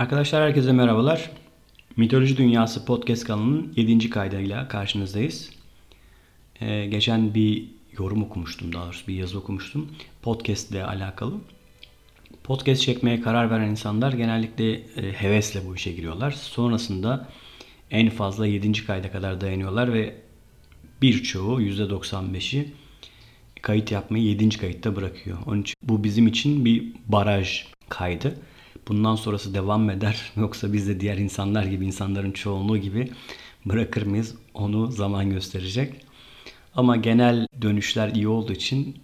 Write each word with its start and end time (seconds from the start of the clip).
Arkadaşlar 0.00 0.42
herkese 0.42 0.72
merhabalar. 0.72 1.30
Mitoloji 1.96 2.36
Dünyası 2.36 2.84
podcast 2.84 3.24
kanalının 3.24 3.72
7. 3.76 4.10
kaydıyla 4.10 4.68
karşınızdayız. 4.68 5.50
Ee, 6.60 6.86
geçen 6.86 7.34
bir 7.34 7.64
yorum 7.98 8.22
okumuştum, 8.22 8.72
daha 8.72 8.84
doğrusu 8.84 9.06
bir 9.06 9.14
yazı 9.14 9.38
okumuştum. 9.38 9.90
Podcast 10.22 10.70
ile 10.70 10.84
alakalı. 10.84 11.34
Podcast 12.44 12.82
çekmeye 12.82 13.20
karar 13.20 13.50
veren 13.50 13.70
insanlar 13.70 14.12
genellikle 14.12 14.72
e, 14.72 15.12
hevesle 15.12 15.66
bu 15.66 15.76
işe 15.76 15.92
giriyorlar. 15.92 16.30
Sonrasında 16.30 17.28
en 17.90 18.10
fazla 18.10 18.46
7. 18.46 18.86
kayda 18.86 19.12
kadar 19.12 19.40
dayanıyorlar 19.40 19.92
ve 19.92 20.14
birçoğu 21.02 21.62
%95'i 21.62 22.72
kayıt 23.62 23.92
yapmayı 23.92 24.24
7. 24.24 24.48
kayıtta 24.48 24.96
bırakıyor. 24.96 25.38
Onun 25.46 25.62
için 25.62 25.74
bu 25.82 26.04
bizim 26.04 26.26
için 26.26 26.64
bir 26.64 26.84
baraj 27.06 27.64
kaydı. 27.88 28.36
Bundan 28.90 29.16
sonrası 29.16 29.54
devam 29.54 29.90
eder 29.90 30.32
yoksa 30.36 30.72
biz 30.72 30.88
de 30.88 31.00
diğer 31.00 31.18
insanlar 31.18 31.64
gibi 31.64 31.86
insanların 31.86 32.32
çoğunluğu 32.32 32.78
gibi 32.78 33.08
bırakır 33.64 34.02
mıyız 34.02 34.34
onu 34.54 34.86
zaman 34.86 35.30
gösterecek. 35.30 35.94
Ama 36.74 36.96
genel 36.96 37.46
dönüşler 37.62 38.08
iyi 38.08 38.28
olduğu 38.28 38.52
için 38.52 38.96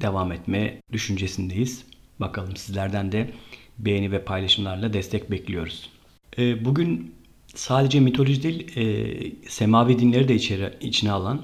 devam 0.00 0.32
etme 0.32 0.80
düşüncesindeyiz. 0.92 1.84
Bakalım 2.20 2.56
sizlerden 2.56 3.12
de 3.12 3.30
beğeni 3.78 4.12
ve 4.12 4.24
paylaşımlarla 4.24 4.92
destek 4.92 5.30
bekliyoruz. 5.30 5.90
Ee, 6.38 6.64
bugün 6.64 7.14
sadece 7.54 8.00
mitoloji 8.00 8.42
değil, 8.42 8.76
e, 8.76 9.48
semavi 9.48 9.98
dinleri 9.98 10.28
de 10.28 10.34
içeri, 10.34 10.74
içine 10.80 11.12
alan, 11.12 11.42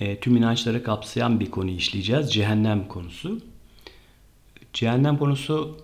e, 0.00 0.20
tüm 0.20 0.36
inançları 0.36 0.82
kapsayan 0.82 1.40
bir 1.40 1.50
konuyu 1.50 1.76
işleyeceğiz. 1.76 2.32
Cehennem 2.32 2.88
konusu. 2.88 3.40
Cehennem 4.72 5.18
konusu 5.18 5.78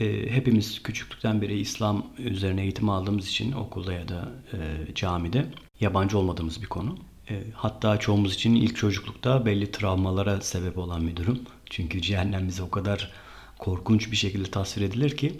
e, 0.00 0.30
hepimiz 0.30 0.82
küçüklükten 0.82 1.42
beri 1.42 1.60
İslam 1.60 2.06
üzerine 2.18 2.62
eğitim 2.62 2.88
aldığımız 2.88 3.28
için 3.28 3.52
okulda 3.52 3.92
ya 3.92 4.08
da 4.08 4.28
e, 4.52 4.94
camide 4.94 5.46
yabancı 5.80 6.18
olmadığımız 6.18 6.62
bir 6.62 6.66
konu. 6.66 6.98
E, 7.30 7.42
hatta 7.54 7.98
çoğumuz 7.98 8.34
için 8.34 8.54
ilk 8.54 8.76
çocuklukta 8.76 9.46
belli 9.46 9.70
travmalara 9.70 10.40
sebep 10.40 10.78
olan 10.78 11.08
bir 11.08 11.16
durum. 11.16 11.40
Çünkü 11.70 12.02
cehennem 12.02 12.48
bize 12.48 12.62
o 12.62 12.70
kadar 12.70 13.12
korkunç 13.58 14.10
bir 14.10 14.16
şekilde 14.16 14.50
tasvir 14.50 14.82
edilir 14.82 15.16
ki 15.16 15.32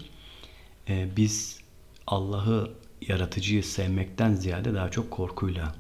e, 0.89 1.09
biz 1.17 1.61
Allah'ı 2.07 2.71
yaratıcıyı 3.09 3.65
sevmekten 3.65 4.34
ziyade 4.34 4.75
daha 4.75 4.91
çok 4.91 5.11
korkuyla 5.11 5.75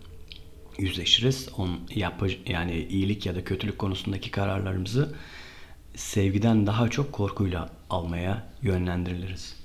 yüzleşiriz. 0.78 1.48
On 1.58 1.80
yapı 1.94 2.28
yani 2.46 2.86
iyilik 2.90 3.26
ya 3.26 3.34
da 3.34 3.44
kötülük 3.44 3.78
konusundaki 3.78 4.30
kararlarımızı 4.30 5.14
sevgiden 5.94 6.66
daha 6.66 6.88
çok 6.88 7.12
korkuyla 7.12 7.75
almaya 7.90 8.46
yönlendiriliriz. 8.62 9.56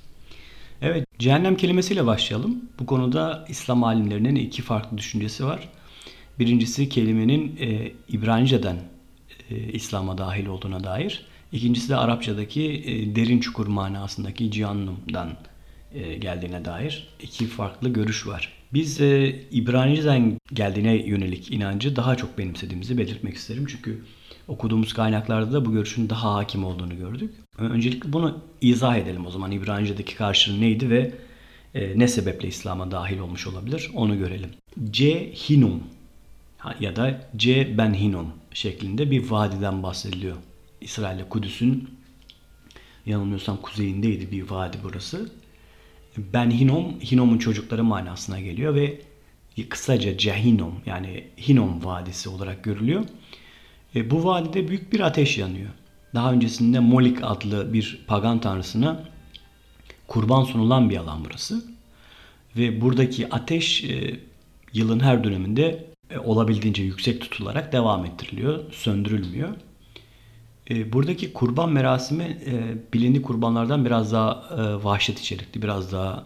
Evet, 0.81 1.05
cehennem 1.19 1.57
kelimesiyle 1.57 2.05
başlayalım. 2.05 2.61
Bu 2.79 2.85
konuda 2.85 3.45
İslam 3.49 3.83
alimlerinin 3.83 4.35
iki 4.35 4.61
farklı 4.61 4.97
düşüncesi 4.97 5.45
var. 5.45 5.69
Birincisi 6.39 6.89
kelimenin 6.89 7.57
e, 7.59 7.91
İbranice'den 8.09 8.77
e, 9.49 9.55
İslam'a 9.55 10.17
dahil 10.17 10.45
olduğuna 10.45 10.83
dair. 10.83 11.25
İkincisi 11.51 11.89
de 11.89 11.95
Arapçadaki 11.95 12.63
e, 12.63 13.15
derin 13.15 13.39
çukur 13.39 13.67
manasındaki 13.67 14.51
cihannum'dan 14.51 15.37
e, 15.93 16.17
geldiğine 16.17 16.65
dair 16.65 17.07
iki 17.21 17.47
farklı 17.47 17.89
görüş 17.89 18.27
var. 18.27 18.53
Biz 18.73 19.01
e, 19.01 19.39
İbranice'den 19.51 20.37
geldiğine 20.53 20.95
yönelik 20.95 21.51
inancı 21.51 21.95
daha 21.95 22.15
çok 22.15 22.37
benimsediğimizi 22.37 22.97
belirtmek 22.97 23.35
isterim. 23.35 23.65
Çünkü 23.69 24.01
okuduğumuz 24.47 24.93
kaynaklarda 24.93 25.53
da 25.53 25.65
bu 25.65 25.71
görüşün 25.71 26.09
daha 26.09 26.33
hakim 26.33 26.65
olduğunu 26.65 26.97
gördük. 26.97 27.33
Öncelikle 27.69 28.13
bunu 28.13 28.39
izah 28.61 28.97
edelim 28.97 29.25
o 29.25 29.31
zaman. 29.31 29.51
İbranice'deki 29.51 30.15
karşılığı 30.15 30.61
neydi 30.61 30.89
ve 30.89 31.11
e, 31.75 31.99
ne 31.99 32.07
sebeple 32.07 32.47
İslam'a 32.47 32.91
dahil 32.91 33.19
olmuş 33.19 33.47
olabilir 33.47 33.91
onu 33.93 34.17
görelim. 34.17 34.49
C. 34.91 35.33
Hinum 35.33 35.83
ya 36.79 36.95
da 36.95 37.29
C. 37.37 37.77
Ben 37.77 37.93
Hinum 37.93 38.27
şeklinde 38.53 39.11
bir 39.11 39.29
vadiden 39.29 39.83
bahsediliyor. 39.83 40.37
İsrail'le 40.81 41.29
Kudüs'ün 41.29 41.89
yanılmıyorsam 43.05 43.57
kuzeyindeydi 43.57 44.31
bir 44.31 44.49
vadi 44.49 44.77
burası. 44.83 45.31
Ben 46.17 46.51
Hinom, 46.51 46.99
Hinom'un 46.99 47.37
çocukları 47.37 47.83
manasına 47.83 48.39
geliyor 48.39 48.75
ve 48.75 49.01
kısaca 49.69 50.17
Cehinom 50.17 50.73
yani 50.85 51.23
Hinom 51.47 51.85
Vadisi 51.85 52.29
olarak 52.29 52.63
görülüyor. 52.63 53.05
E, 53.95 54.11
bu 54.11 54.23
vadide 54.25 54.67
büyük 54.67 54.93
bir 54.93 54.99
ateş 54.99 55.37
yanıyor. 55.37 55.69
Daha 56.13 56.31
öncesinde 56.31 56.79
Molik 56.79 57.17
adlı 57.23 57.73
bir 57.73 58.01
pagan 58.07 58.41
tanrısına 58.41 59.03
kurban 60.07 60.43
sunulan 60.43 60.89
bir 60.89 60.97
alan 60.97 61.25
burası. 61.25 61.65
Ve 62.57 62.81
buradaki 62.81 63.29
ateş 63.29 63.83
e, 63.83 64.19
yılın 64.73 64.99
her 64.99 65.23
döneminde 65.23 65.85
e, 66.09 66.17
olabildiğince 66.17 66.83
yüksek 66.83 67.21
tutularak 67.21 67.73
devam 67.73 68.05
ettiriliyor, 68.05 68.73
söndürülmüyor. 68.73 69.49
E, 70.69 70.93
buradaki 70.93 71.33
kurban 71.33 71.71
merasimi 71.71 72.23
e, 72.23 72.75
bilindik 72.93 73.25
kurbanlardan 73.25 73.85
biraz 73.85 74.13
daha 74.13 74.49
vahşet 74.83 75.19
içerikli, 75.19 75.61
biraz 75.61 75.91
daha 75.91 76.23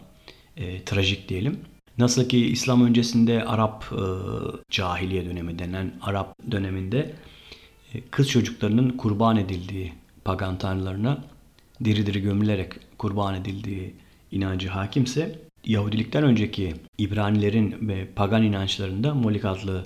trajik 0.86 1.30
diyelim. 1.30 1.60
Nasıl 1.98 2.30
ki 2.30 2.48
İslam 2.48 2.86
öncesinde 2.86 3.46
Arap 3.46 3.86
cahiliye 4.70 5.26
dönemi 5.26 5.60
denen 5.60 5.94
Arap 6.02 6.36
döneminde 6.52 7.14
kız 8.12 8.30
çocuklarının 8.30 8.90
kurban 8.90 9.38
edildiği 9.38 9.94
pagan 10.24 10.58
tanrılarına 10.58 11.24
diri 11.84 12.06
diri 12.06 12.22
gömülerek 12.22 12.74
kurban 12.98 13.36
edildiği 13.36 13.94
inancı 14.32 14.70
hakimse 14.70 15.40
Yahudilikten 15.66 16.24
önceki 16.24 16.74
İbranilerin 16.98 17.76
ve 17.82 18.08
pagan 18.16 18.44
inançlarında 18.44 19.14
Molik 19.14 19.46
adlı 19.46 19.86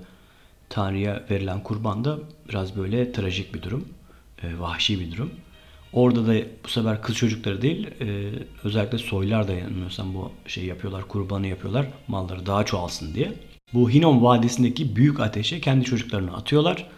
tanrıya 0.69 1.23
verilen 1.31 1.63
kurban 1.63 2.05
da 2.05 2.19
biraz 2.49 2.77
böyle 2.77 3.11
trajik 3.11 3.53
bir 3.53 3.61
durum 3.61 3.87
e, 4.43 4.59
vahşi 4.59 4.99
bir 4.99 5.11
durum. 5.11 5.31
Orada 5.93 6.27
da 6.27 6.33
bu 6.63 6.67
sefer 6.67 7.01
kız 7.01 7.15
çocukları 7.15 7.61
değil 7.61 7.87
e, 8.01 8.29
özellikle 8.63 8.97
soylar 8.97 9.47
da 9.47 9.53
yanılmıyorsam 9.53 10.13
bu 10.13 10.31
şey 10.47 10.65
yapıyorlar 10.65 11.07
kurbanı 11.07 11.47
yapıyorlar 11.47 11.87
malları 12.07 12.45
daha 12.45 12.65
çoğalsın 12.65 13.13
diye. 13.13 13.33
Bu 13.73 13.89
Hinom 13.89 14.23
Vadisi'ndeki 14.23 14.95
büyük 14.95 15.19
ateşe 15.19 15.61
kendi 15.61 15.85
çocuklarını 15.85 16.35
atıyorlar. 16.35 16.89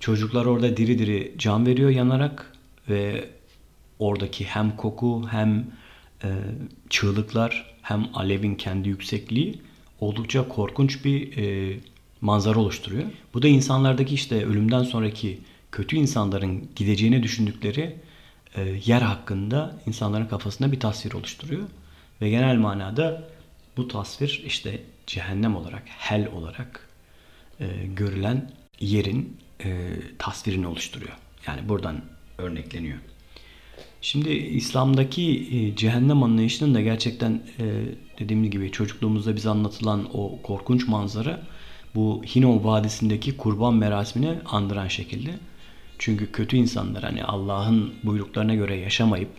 Çocuklar 0.00 0.46
orada 0.46 0.76
diri 0.76 0.98
diri 0.98 1.34
can 1.38 1.66
veriyor 1.66 1.90
yanarak 1.90 2.52
ve 2.88 3.28
oradaki 3.98 4.44
hem 4.44 4.76
koku 4.76 5.28
hem 5.30 5.66
e, 6.24 6.28
çığlıklar 6.90 7.76
hem 7.82 8.08
alevin 8.14 8.54
kendi 8.54 8.88
yüksekliği 8.88 9.60
oldukça 10.00 10.48
korkunç 10.48 11.04
bir 11.04 11.36
e, 11.36 11.76
manzara 12.20 12.58
oluşturuyor. 12.58 13.04
Bu 13.34 13.42
da 13.42 13.48
insanlardaki 13.48 14.14
işte 14.14 14.44
ölümden 14.46 14.82
sonraki 14.82 15.38
kötü 15.72 15.96
insanların 15.96 16.68
gideceğini 16.76 17.22
düşündükleri 17.22 17.96
e, 18.56 18.80
yer 18.86 19.02
hakkında 19.02 19.80
insanların 19.86 20.26
kafasında 20.26 20.72
bir 20.72 20.80
tasvir 20.80 21.12
oluşturuyor. 21.12 21.62
Ve 22.20 22.30
genel 22.30 22.56
manada 22.56 23.28
bu 23.76 23.88
tasvir 23.88 24.42
işte 24.46 24.82
cehennem 25.06 25.56
olarak, 25.56 25.82
hel 25.86 26.28
olarak 26.32 26.88
e, 27.60 27.66
görülen 27.86 28.50
yerin 28.80 29.36
e, 29.64 29.96
tasvirini 30.18 30.66
oluşturuyor. 30.66 31.12
Yani 31.46 31.68
buradan 31.68 32.00
örnekleniyor. 32.38 32.98
Şimdi 34.02 34.30
İslam'daki 34.30 35.48
e, 35.52 35.76
cehennem 35.76 36.22
anlayışının 36.22 36.74
da 36.74 36.80
gerçekten 36.80 37.42
e, 37.58 37.64
dediğimiz 38.18 38.50
gibi 38.50 38.72
çocukluğumuzda 38.72 39.36
bize 39.36 39.50
anlatılan 39.50 40.08
o 40.14 40.42
korkunç 40.42 40.88
manzara 40.88 41.42
bu 41.94 42.22
Hinom 42.34 42.64
Vadisi'ndeki 42.64 43.36
kurban 43.36 43.74
merasimini 43.74 44.38
andıran 44.46 44.88
şekilde. 44.88 45.30
Çünkü 45.98 46.32
kötü 46.32 46.56
insanlar 46.56 47.02
hani 47.02 47.24
Allah'ın 47.24 47.94
buyruklarına 48.02 48.54
göre 48.54 48.76
yaşamayıp 48.76 49.30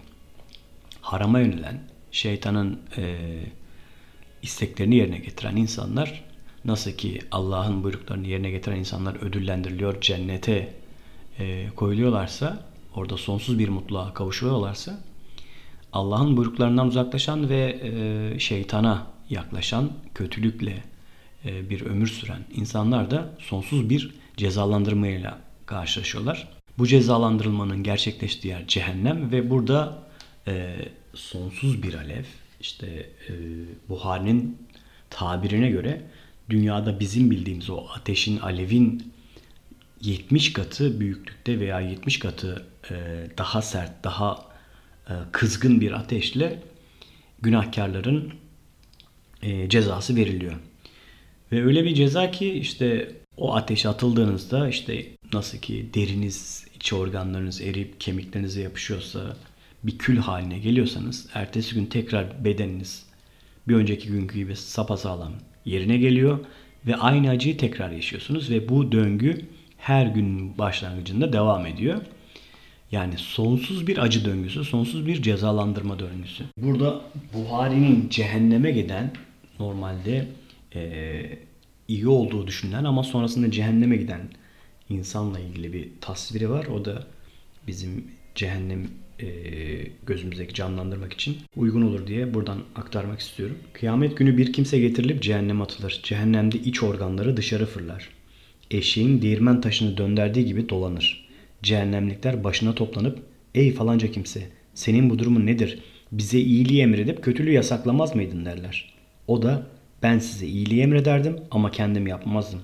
harama 1.01 1.39
yönelen, 1.39 1.79
şeytanın 2.11 2.79
e, 2.97 3.17
isteklerini 4.41 4.96
yerine 4.96 5.17
getiren 5.17 5.55
insanlar 5.55 6.23
nasıl 6.66 6.91
ki 6.91 7.19
Allah'ın 7.31 7.84
buyruklarını 7.84 8.28
yerine 8.28 8.52
getiren 8.52 8.78
insanlar 8.78 9.16
ödüllendiriliyor, 9.16 10.02
cennete 10.02 10.73
e, 11.40 11.69
koyuluyorlarsa, 11.75 12.66
orada 12.96 13.17
sonsuz 13.17 13.59
bir 13.59 13.69
mutluluğa 13.69 14.13
kavuşuyorlarsa 14.13 14.99
Allah'ın 15.93 16.37
buyruklarından 16.37 16.87
uzaklaşan 16.87 17.49
ve 17.49 17.79
e, 17.84 18.40
şeytana 18.40 19.08
yaklaşan, 19.29 19.91
kötülükle 20.16 20.84
e, 21.46 21.69
bir 21.69 21.81
ömür 21.81 22.08
süren 22.08 22.41
insanlar 22.55 23.11
da 23.11 23.29
sonsuz 23.40 23.90
bir 23.90 24.16
cezalandırmayla 24.37 25.40
karşılaşıyorlar. 25.66 26.47
Bu 26.78 26.87
cezalandırılmanın 26.87 27.84
gerçekleştiği 27.84 28.52
yer 28.52 28.67
cehennem 28.67 29.31
ve 29.31 29.49
burada 29.49 30.03
e, 30.47 30.75
sonsuz 31.13 31.84
bir 31.84 31.93
alev 31.93 32.23
işte 32.61 32.87
e, 33.29 33.34
Buhari'nin 33.90 34.58
tabirine 35.09 35.69
göre 35.69 36.02
dünyada 36.51 36.99
bizim 36.99 37.31
bildiğimiz 37.31 37.69
o 37.69 37.85
ateşin 37.95 38.37
alevin 38.37 39.13
70 40.01 40.53
katı 40.53 40.99
büyüklükte 40.99 41.59
veya 41.59 41.79
70 41.79 42.19
katı 42.19 42.65
e, 42.91 42.95
daha 43.37 43.61
sert, 43.61 44.03
daha 44.03 44.45
e, 45.09 45.13
kızgın 45.31 45.81
bir 45.81 45.91
ateşle 45.91 46.63
günahkarların 47.41 48.33
e, 49.41 49.69
cezası 49.69 50.15
veriliyor. 50.15 50.53
Ve 51.51 51.65
öyle 51.65 51.83
bir 51.83 51.95
ceza 51.95 52.31
ki 52.31 52.53
işte 52.53 53.15
o 53.37 53.55
ateşe 53.55 53.89
atıldığınızda 53.89 54.69
işte 54.69 55.05
nasıl 55.33 55.57
ki 55.57 55.89
deriniz, 55.93 56.67
iç 56.75 56.93
organlarınız 56.93 57.61
eriyip 57.61 58.01
kemiklerinize 58.01 58.61
yapışıyorsa 58.61 59.37
bir 59.83 59.97
kül 59.97 60.17
haline 60.17 60.59
geliyorsanız 60.59 61.29
ertesi 61.33 61.75
gün 61.75 61.85
tekrar 61.85 62.45
bedeniniz 62.45 63.05
bir 63.67 63.75
önceki 63.75 64.07
günkü 64.07 64.35
gibi 64.35 64.55
sapasağlam 64.55 65.33
yerine 65.66 65.97
geliyor 65.97 66.40
ve 66.87 66.96
aynı 66.96 67.29
acıyı 67.29 67.58
tekrar 67.58 67.91
yaşıyorsunuz 67.91 68.49
ve 68.49 68.69
bu 68.69 68.91
döngü 68.91 69.46
her 69.78 70.05
gün 70.05 70.58
başlangıcında 70.58 71.34
devam 71.34 71.66
ediyor. 71.66 72.02
Yani 72.91 73.13
sonsuz 73.17 73.87
bir 73.87 73.97
acı 73.97 74.25
döngüsü, 74.25 74.63
sonsuz 74.63 75.08
bir 75.08 75.22
cezalandırma 75.22 75.99
döngüsü. 75.99 76.43
Burada 76.58 77.02
Buhari'nin 77.34 78.09
cehenneme 78.09 78.72
giden 78.72 79.11
normalde 79.59 80.28
e, 80.75 81.22
iyi 81.87 82.08
olduğu 82.08 82.47
düşünülen 82.47 82.84
ama 82.84 83.03
sonrasında 83.03 83.52
cehenneme 83.52 83.97
giden 83.97 84.22
insanla 84.90 85.40
ilgili 85.40 85.73
bir 85.73 85.90
tasviri 86.02 86.49
var. 86.49 86.66
O 86.66 86.85
da 86.85 87.08
bizim 87.67 88.11
cehennem 88.35 88.87
gözümüzdeki 90.06 90.53
canlandırmak 90.53 91.14
için 91.14 91.38
uygun 91.56 91.82
olur 91.82 92.08
diye 92.08 92.34
buradan 92.34 92.59
aktarmak 92.76 93.20
istiyorum. 93.20 93.58
Kıyamet 93.73 94.18
günü 94.18 94.38
bir 94.38 94.53
kimse 94.53 94.79
getirilip 94.79 95.22
cehenneme 95.23 95.64
atılır. 95.64 96.00
Cehennemde 96.03 96.58
iç 96.58 96.84
organları 96.84 97.38
dışarı 97.38 97.66
fırlar. 97.66 98.09
Eşeğin 98.72 99.22
değirmen 99.22 99.62
taşını 99.62 99.97
dönderdiği 99.97 100.46
gibi 100.46 100.70
dolanır. 100.70 101.29
Cehennemlikler 101.64 102.44
başına 102.44 102.76
toplanıp 102.76 103.20
''Ey 103.56 103.73
falanca 103.73 104.12
kimse 104.12 104.41
senin 104.73 105.09
bu 105.09 105.20
durumun 105.20 105.46
nedir? 105.46 105.79
Bize 106.12 106.40
iyiliği 106.40 106.82
emredip 106.82 107.23
kötülüğü 107.23 107.52
yasaklamaz 107.52 108.16
mıydın?'' 108.16 108.46
derler. 108.46 108.94
O 109.28 109.41
da 109.41 109.68
''Ben 110.03 110.20
size 110.20 110.47
iyiliği 110.47 110.82
emrederdim 110.82 111.35
ama 111.52 111.72
kendim 111.72 112.08
yapmazdım. 112.08 112.62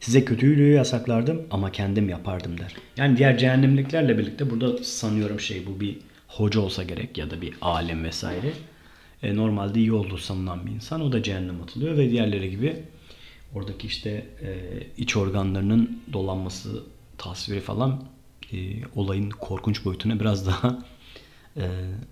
Size 0.00 0.24
kötülüğü 0.24 0.72
yasaklardım 0.72 1.42
ama 1.50 1.72
kendim 1.72 2.08
yapardım 2.08 2.58
der. 2.58 2.76
Yani 2.96 3.16
diğer 3.16 3.38
cehennemliklerle 3.38 4.18
birlikte 4.18 4.50
burada 4.50 4.84
sanıyorum 4.84 5.40
şey 5.40 5.66
bu 5.66 5.80
bir 5.80 5.98
hoca 6.28 6.60
olsa 6.60 6.82
gerek 6.82 7.18
ya 7.18 7.30
da 7.30 7.42
bir 7.42 7.54
alem 7.60 8.04
vesaire. 8.04 8.52
E, 9.22 9.36
normalde 9.36 9.78
iyi 9.78 9.92
olduğu 9.92 10.18
sanılan 10.18 10.66
bir 10.66 10.70
insan. 10.70 11.00
O 11.00 11.12
da 11.12 11.22
cehennem 11.22 11.62
atılıyor 11.62 11.96
ve 11.96 12.10
diğerleri 12.10 12.50
gibi 12.50 12.76
oradaki 13.54 13.86
işte 13.86 14.10
e, 14.42 14.58
iç 14.96 15.16
organlarının 15.16 16.02
dolanması 16.12 16.82
tasviri 17.18 17.60
falan 17.60 18.02
e, 18.52 18.56
olayın 18.94 19.30
korkunç 19.30 19.84
boyutunu 19.84 20.20
biraz 20.20 20.46
daha 20.46 20.78
e, 21.56 21.64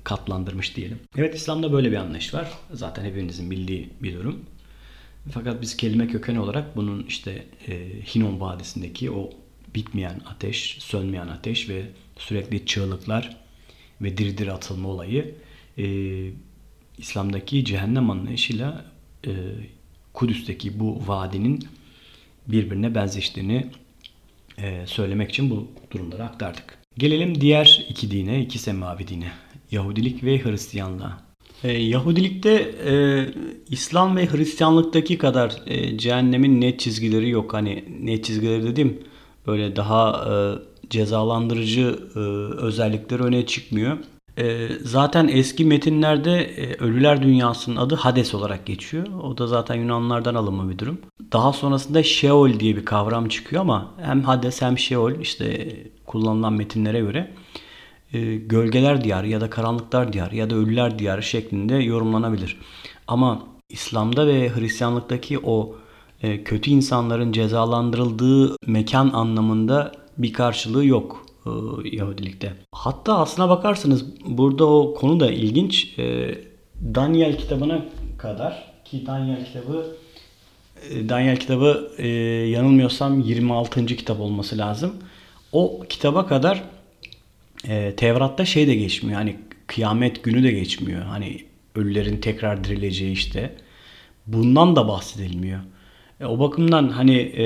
katlandırmış 0.04 0.76
diyelim. 0.76 0.98
Evet 1.16 1.34
İslam'da 1.34 1.72
böyle 1.72 1.90
bir 1.90 1.96
anlayış 1.96 2.34
var. 2.34 2.50
Zaten 2.72 3.04
hepinizin 3.04 3.50
bildiği 3.50 3.90
bir 4.02 4.14
durum. 4.14 4.44
Fakat 5.30 5.62
biz 5.62 5.76
kelime 5.76 6.08
kökeni 6.08 6.40
olarak 6.40 6.76
bunun 6.76 7.02
işte 7.08 7.46
e, 7.68 7.74
Hinon 8.14 8.40
Vadisi'ndeki 8.40 9.10
o 9.10 9.30
bitmeyen 9.74 10.20
ateş, 10.26 10.76
sönmeyen 10.80 11.28
ateş 11.28 11.68
ve 11.68 11.82
sürekli 12.16 12.66
çığlıklar 12.66 13.36
ve 14.00 14.18
diri 14.18 14.38
diri 14.38 14.52
atılma 14.52 14.88
olayı 14.88 15.34
e, 15.78 15.86
İslam'daki 16.98 17.64
cehennem 17.64 18.10
anlayışıyla 18.10 18.84
e, 19.26 19.32
Kudüs'teki 20.12 20.80
bu 20.80 21.02
vadinin 21.06 21.68
birbirine 22.46 22.94
benzeştiğini 22.94 23.66
e, 24.58 24.86
söylemek 24.86 25.30
için 25.30 25.50
bu 25.50 25.68
durumları 25.90 26.24
aktardık. 26.24 26.78
Gelelim 26.98 27.40
diğer 27.40 27.86
iki 27.88 28.10
dine, 28.10 28.42
iki 28.42 28.58
semavi 28.58 29.08
dine. 29.08 29.32
Yahudilik 29.70 30.24
ve 30.24 30.44
Hristiyanlığa. 30.44 31.27
E, 31.64 31.72
Yahudilikte 31.72 32.50
e, 32.86 32.94
İslam 33.70 34.16
ve 34.16 34.26
Hristiyanlıktaki 34.26 35.18
kadar 35.18 35.62
e, 35.66 35.98
cehennemin 35.98 36.60
net 36.60 36.80
çizgileri 36.80 37.28
yok. 37.30 37.54
Hani 37.54 37.84
net 38.00 38.24
çizgileri 38.24 38.62
dediğim 38.62 38.98
böyle 39.46 39.76
daha 39.76 40.26
e, 40.30 40.34
cezalandırıcı 40.90 41.98
e, 42.16 42.18
özellikleri 42.62 43.22
öne 43.22 43.46
çıkmıyor. 43.46 43.98
E, 44.38 44.68
zaten 44.82 45.28
eski 45.28 45.64
metinlerde 45.64 46.40
e, 46.40 46.74
ölüler 46.74 47.22
dünyasının 47.22 47.76
adı 47.76 47.94
Hades 47.94 48.34
olarak 48.34 48.66
geçiyor. 48.66 49.06
O 49.22 49.38
da 49.38 49.46
zaten 49.46 49.74
Yunanlardan 49.74 50.34
alınma 50.34 50.70
bir 50.70 50.78
durum. 50.78 50.98
Daha 51.32 51.52
sonrasında 51.52 52.02
Sheol 52.02 52.60
diye 52.60 52.76
bir 52.76 52.84
kavram 52.84 53.28
çıkıyor 53.28 53.62
ama 53.62 53.94
hem 54.00 54.22
Hades 54.22 54.62
hem 54.62 54.78
Sheol 54.78 55.12
işte 55.20 55.76
kullanılan 56.06 56.52
metinlere 56.52 57.00
göre 57.00 57.30
e, 58.12 58.36
gölgeler 58.36 59.04
diyarı 59.04 59.28
ya 59.28 59.40
da 59.40 59.50
karanlıklar 59.50 60.12
diyarı 60.12 60.36
ya 60.36 60.50
da 60.50 60.54
ölüler 60.54 60.98
diyarı 60.98 61.22
şeklinde 61.22 61.74
yorumlanabilir. 61.74 62.56
Ama 63.08 63.42
İslam'da 63.68 64.26
ve 64.26 64.48
Hristiyanlıktaki 64.48 65.38
o 65.38 65.76
e, 66.22 66.44
kötü 66.44 66.70
insanların 66.70 67.32
cezalandırıldığı 67.32 68.56
mekan 68.66 69.08
anlamında 69.08 69.92
bir 70.18 70.32
karşılığı 70.32 70.86
yok 70.86 71.26
e, 71.46 71.50
Yahudilikte. 71.96 72.52
Hatta 72.72 73.18
aslına 73.18 73.48
bakarsanız 73.48 74.04
burada 74.26 74.64
o 74.64 74.94
konu 74.94 75.20
da 75.20 75.30
ilginç. 75.30 75.98
E, 75.98 76.34
Daniel 76.94 77.38
kitabına 77.38 77.84
kadar 78.18 78.72
ki 78.84 79.06
Daniel 79.06 79.44
kitabı 79.44 79.96
e, 80.90 81.08
Daniel 81.08 81.36
kitabı 81.36 81.90
e, 81.98 82.08
yanılmıyorsam 82.48 83.20
26. 83.20 83.86
kitap 83.86 84.20
olması 84.20 84.58
lazım. 84.58 84.94
O 85.52 85.80
kitaba 85.88 86.26
kadar 86.26 86.62
e, 87.68 87.94
Tevrat'ta 87.96 88.44
şey 88.44 88.66
de 88.66 88.74
geçmiyor. 88.74 89.18
Hani 89.18 89.36
kıyamet 89.66 90.24
günü 90.24 90.42
de 90.42 90.52
geçmiyor. 90.52 91.02
Hani 91.02 91.44
ölülerin 91.74 92.16
tekrar 92.16 92.64
dirileceği 92.64 93.12
işte. 93.12 93.54
Bundan 94.26 94.76
da 94.76 94.88
bahsedilmiyor. 94.88 95.60
E, 96.20 96.26
o 96.26 96.38
bakımdan 96.38 96.88
hani 96.88 97.16
e, 97.16 97.44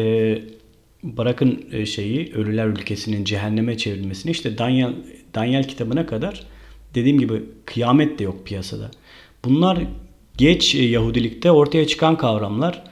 bırakın 1.02 1.64
e, 1.72 1.86
şeyi 1.86 2.32
ölüler 2.34 2.66
ülkesinin 2.66 3.24
cehenneme 3.24 3.76
çevrilmesini 3.76 4.32
işte 4.32 4.58
Daniel, 4.58 4.92
Daniel 5.34 5.68
kitabına 5.68 6.06
kadar 6.06 6.46
dediğim 6.94 7.18
gibi 7.18 7.42
kıyamet 7.64 8.18
de 8.18 8.24
yok 8.24 8.46
piyasada. 8.46 8.90
Bunlar 9.44 9.78
geç 10.36 10.74
e, 10.74 10.84
Yahudilikte 10.84 11.50
ortaya 11.50 11.86
çıkan 11.86 12.16
kavramlar 12.16 12.82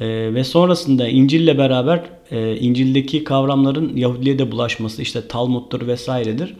e, 0.00 0.34
ve 0.34 0.44
sonrasında 0.44 1.08
İncil'le 1.08 1.58
beraber 1.58 2.02
e, 2.30 2.56
İncil'deki 2.56 3.24
kavramların 3.24 3.96
Yahudiliğe 3.96 4.38
de 4.38 4.52
bulaşması 4.52 5.02
işte 5.02 5.28
Talmud'dur 5.28 5.86
vesairedir 5.86 6.54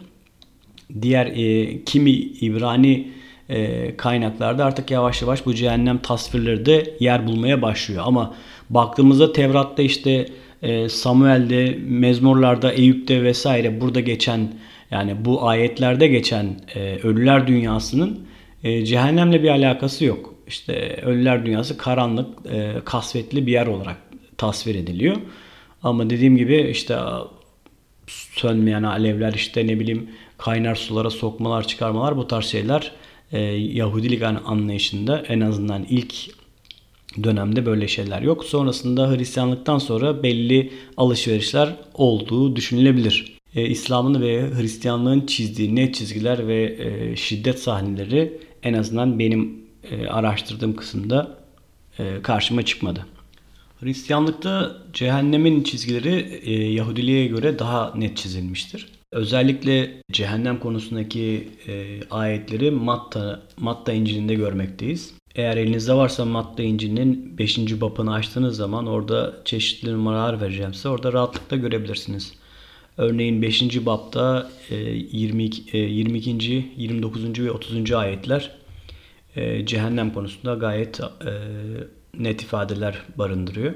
diğer 1.01 1.25
e, 1.25 1.83
kimi 1.83 2.11
İbrani 2.11 3.07
e, 3.49 3.97
kaynaklarda 3.97 4.65
artık 4.65 4.91
yavaş 4.91 5.21
yavaş 5.21 5.45
bu 5.45 5.53
cehennem 5.53 5.97
tasvirleri 5.97 6.65
de 6.65 6.95
yer 6.99 7.27
bulmaya 7.27 7.61
başlıyor. 7.61 8.03
Ama 8.05 8.35
baktığımızda 8.69 9.33
Tevrat'ta 9.33 9.83
işte 9.83 10.25
e, 10.61 10.89
Samuel'de, 10.89 11.77
Mezmurlar'da, 11.87 12.71
Eyüp'te 12.71 13.23
vesaire 13.23 13.81
burada 13.81 13.99
geçen 13.99 14.53
yani 14.91 15.25
bu 15.25 15.47
ayetlerde 15.47 16.07
geçen 16.07 16.45
e, 16.75 16.97
ölüler 17.03 17.47
dünyasının 17.47 18.27
e, 18.63 18.85
cehennemle 18.85 19.43
bir 19.43 19.49
alakası 19.49 20.05
yok. 20.05 20.33
İşte 20.47 20.99
ölüler 21.05 21.45
dünyası 21.45 21.77
karanlık, 21.77 22.51
e, 22.51 22.73
kasvetli 22.85 23.47
bir 23.47 23.51
yer 23.51 23.67
olarak 23.67 23.97
tasvir 24.37 24.75
ediliyor. 24.75 25.15
Ama 25.83 26.09
dediğim 26.09 26.37
gibi 26.37 26.67
işte 26.71 26.97
sönmeyen 28.07 28.83
alevler 28.83 29.33
işte 29.33 29.67
ne 29.67 29.79
bileyim 29.79 30.09
kaynar 30.41 30.75
sulara 30.75 31.09
sokmalar 31.09 31.67
çıkarmalar 31.67 32.17
bu 32.17 32.27
tarz 32.27 32.45
şeyler 32.45 32.91
e, 33.31 33.39
Yahudilik 33.39 34.23
anlayışında 34.23 35.23
en 35.27 35.41
azından 35.41 35.85
ilk 35.89 36.13
dönemde 37.23 37.65
böyle 37.65 37.87
şeyler 37.87 38.21
yok. 38.21 38.45
Sonrasında 38.45 39.11
Hristiyanlıktan 39.11 39.77
sonra 39.77 40.23
belli 40.23 40.73
alışverişler 40.97 41.75
olduğu 41.93 42.55
düşünülebilir. 42.55 43.37
E, 43.55 43.67
İslam'ın 43.67 44.21
ve 44.21 44.55
Hristiyanlığın 44.55 45.25
çizdiği 45.25 45.75
net 45.75 45.95
çizgiler 45.95 46.47
ve 46.47 46.77
e, 46.79 47.15
şiddet 47.15 47.59
sahneleri 47.59 48.39
en 48.63 48.73
azından 48.73 49.19
benim 49.19 49.61
e, 49.91 50.07
araştırdığım 50.07 50.75
kısımda 50.75 51.37
e, 51.99 52.21
karşıma 52.21 52.65
çıkmadı. 52.65 53.05
Hristiyanlıkta 53.79 54.77
cehennemin 54.93 55.63
çizgileri 55.63 56.39
e, 56.43 56.71
Yahudiliğe 56.71 57.27
göre 57.27 57.59
daha 57.59 57.93
net 57.95 58.17
çizilmiştir. 58.17 59.00
Özellikle 59.11 60.01
cehennem 60.11 60.59
konusundaki 60.59 61.49
e, 61.67 61.99
ayetleri 62.11 62.71
Matta, 62.71 63.43
Matta 63.57 63.93
İncil'inde 63.93 64.35
görmekteyiz. 64.35 65.13
Eğer 65.35 65.57
elinizde 65.57 65.93
varsa 65.93 66.25
Matta 66.25 66.63
İncil'inin 66.63 67.37
5. 67.37 67.81
babını 67.81 68.13
açtığınız 68.13 68.57
zaman 68.57 68.87
orada 68.87 69.33
çeşitli 69.45 69.93
numaralar 69.93 70.41
vereceğim 70.41 70.73
size. 70.73 70.89
Orada 70.89 71.13
rahatlıkla 71.13 71.57
görebilirsiniz. 71.57 72.33
Örneğin 72.97 73.41
5. 73.41 73.85
babda 73.85 74.49
e, 74.69 74.75
22, 74.75 75.77
e, 75.77 75.81
22. 75.81 76.71
29. 76.77 77.39
ve 77.39 77.51
30. 77.51 77.91
ayetler 77.91 78.51
e, 79.35 79.65
cehennem 79.65 80.13
konusunda 80.13 80.53
gayet 80.53 80.99
e, 80.99 81.05
net 82.19 82.41
ifadeler 82.41 82.97
barındırıyor. 83.17 83.73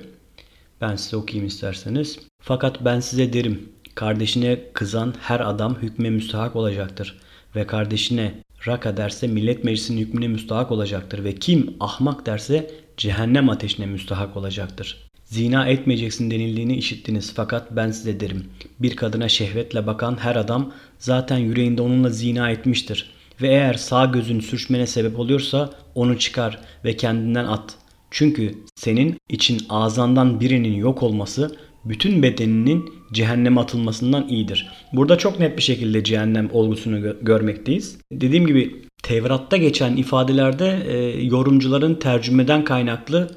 Ben 0.82 0.96
size 0.96 1.18
okuyayım 1.18 1.48
isterseniz. 1.48 2.20
Fakat 2.42 2.86
ben 2.86 3.00
size 3.00 3.34
derim 3.34 3.75
Kardeşine 3.96 4.60
kızan 4.74 5.14
her 5.22 5.40
adam 5.40 5.78
hükme 5.82 6.10
müstahak 6.10 6.56
olacaktır 6.56 7.20
ve 7.56 7.68
kardeşine 7.68 8.34
Raka 8.68 8.98
derse 8.98 9.28
millet 9.28 9.64
meclisinin 9.64 10.02
hükmüne 10.02 10.28
müstahak 10.28 10.72
olacaktır 10.72 11.24
ve 11.24 11.36
kim 11.36 11.76
ahmak 11.80 12.26
derse 12.26 12.72
cehennem 12.98 13.50
ateşine 13.50 13.86
müstahak 13.86 14.38
olacaktır. 14.38 15.06
Zina 15.24 15.68
etmeyeceksin 15.68 16.32
denildiğini 16.32 16.78
işittiniz 16.78 17.34
fakat 17.36 17.72
ben 17.72 17.92
size 17.92 18.20
derim. 18.20 18.46
Bir 18.80 18.96
kadına 18.96 19.30
şehvetle 19.30 19.88
bakan 19.88 20.18
her 20.18 20.36
adam 20.36 20.74
zaten 21.00 21.38
yüreğinde 21.38 21.82
onunla 21.82 22.10
zina 22.10 22.52
etmiştir. 22.52 23.12
Ve 23.42 23.48
eğer 23.48 23.74
sağ 23.74 24.06
gözün 24.06 24.40
sürçmene 24.40 24.88
sebep 24.88 25.20
oluyorsa 25.20 25.70
onu 25.96 26.20
çıkar 26.20 26.60
ve 26.86 26.98
kendinden 26.98 27.46
at. 27.46 27.76
Çünkü 28.12 28.56
senin 28.76 29.18
için 29.30 29.62
ağzından 29.70 30.40
birinin 30.40 30.74
yok 30.74 31.04
olması 31.04 31.56
bütün 31.86 32.24
bedeninin 32.24 32.94
cehenneme 33.14 33.62
atılmasından 33.62 34.28
iyidir. 34.28 34.68
Burada 34.94 35.18
çok 35.18 35.40
net 35.40 35.58
bir 35.58 35.62
şekilde 35.62 36.04
cehennem 36.04 36.50
olgusunu 36.54 37.00
gö- 37.00 37.26
görmekteyiz. 37.26 37.98
Dediğim 38.12 38.48
gibi 38.48 38.82
Tevrat'ta 39.04 39.58
geçen 39.58 39.96
ifadelerde 39.96 40.84
e, 40.88 41.26
yorumcuların 41.26 41.96
tercümeden 41.96 42.64
kaynaklı 42.64 43.30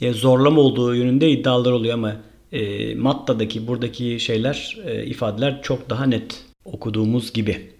e, 0.00 0.12
zorlama 0.12 0.60
olduğu 0.60 0.94
yönünde 0.94 1.30
iddialar 1.30 1.72
oluyor 1.72 1.94
ama 1.94 2.16
e, 2.52 2.94
Matta'daki 2.94 3.66
buradaki 3.66 4.20
şeyler 4.20 4.76
e, 4.86 5.04
ifadeler 5.04 5.62
çok 5.62 5.90
daha 5.90 6.06
net 6.06 6.44
okuduğumuz 6.64 7.32
gibi. 7.32 7.70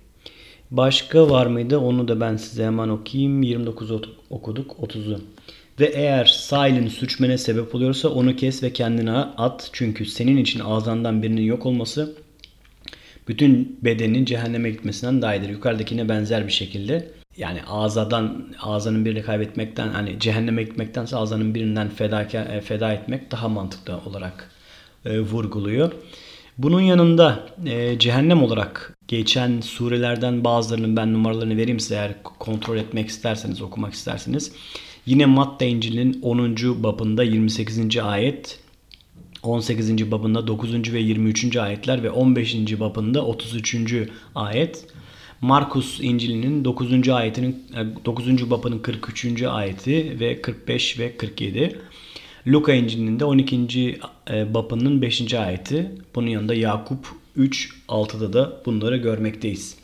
Başka 0.71 1.31
var 1.31 1.47
mıydı? 1.47 1.79
Onu 1.79 2.09
da 2.09 2.21
ben 2.21 2.37
size 2.37 2.65
hemen 2.65 2.89
okuyayım. 2.89 3.43
29 3.43 3.91
okuduk. 4.31 4.71
30'u. 4.71 5.21
Ve 5.81 5.87
eğer 5.87 6.25
sağ 6.25 6.69
elin 6.69 6.89
sürçmene 6.89 7.39
sebep 7.39 7.75
oluyorsa 7.75 8.09
onu 8.09 8.37
kes 8.37 8.63
ve 8.63 8.73
kendine 8.73 9.13
at. 9.13 9.71
Çünkü 9.73 10.07
senin 10.07 10.37
için 10.37 10.61
ağzından 10.61 11.23
birinin 11.23 11.43
yok 11.43 11.67
olması 11.67 12.15
bütün 13.29 13.79
bedenin 13.85 14.25
cehenneme 14.25 14.71
gitmesinden 14.71 15.23
daha 15.23 15.35
iyidir. 15.35 15.49
Yukarıdakine 15.49 16.09
benzer 16.09 16.47
bir 16.47 16.53
şekilde. 16.53 17.11
Yani 17.37 17.61
ağzadan 17.69 18.55
ağzının 18.63 19.05
birini 19.05 19.23
kaybetmekten 19.23 19.89
hani 19.89 20.21
cehenneme 20.21 20.63
gitmektense 20.63 21.17
ağzının 21.17 21.55
birinden 21.55 21.89
feda, 21.89 22.23
e, 22.23 22.61
feda 22.61 22.93
etmek 22.93 23.31
daha 23.31 23.49
mantıklı 23.49 24.01
olarak 24.07 24.51
e, 25.05 25.21
vurguluyor. 25.21 25.93
Bunun 26.59 26.81
yanında 26.81 27.47
e, 27.67 27.99
cehennem 27.99 28.43
olarak 28.43 28.97
geçen 29.09 29.61
surelerden 29.61 30.45
bazılarının 30.45 30.97
ben 30.97 31.13
numaralarını 31.13 31.57
vereyim 31.57 31.81
size 31.81 31.95
eğer 31.95 32.23
kontrol 32.23 32.77
etmek 32.77 33.09
isterseniz, 33.09 33.63
okumak 33.63 33.95
isterseniz. 33.95 34.53
Yine 35.09 35.27
Matta 35.27 35.65
İncil'in 35.65 36.19
10. 36.23 36.57
babında 36.83 37.25
28. 37.25 37.97
ayet, 37.97 38.59
18. 39.43 40.11
babında 40.11 40.47
9. 40.47 40.93
ve 40.93 41.01
23. 41.01 41.57
ayetler 41.57 42.03
ve 42.03 42.11
15. 42.11 42.81
babında 42.81 43.25
33. 43.25 43.77
ayet. 44.35 44.87
Markus 45.41 46.01
İncil'inin 46.01 46.65
9. 46.65 47.09
ayetinin 47.09 47.65
9. 48.05 48.29
E, 48.29 48.51
babının 48.51 48.79
43. 48.79 49.43
ayeti 49.43 50.21
ve 50.21 50.43
45 50.43 50.99
ve 50.99 51.17
47. 51.17 51.79
Luka 52.47 52.73
İncil'inin 52.73 53.21
de 53.21 53.25
12. 53.25 53.99
E, 54.31 54.55
babının 54.55 55.03
5. 55.03 55.35
ayeti. 55.35 55.93
Bunun 56.15 56.27
yanında 56.27 56.55
Yakup 56.55 57.07
3 57.37 57.71
6'da 57.89 58.33
da 58.33 58.63
bunları 58.67 58.97
görmekteyiz. 58.97 59.78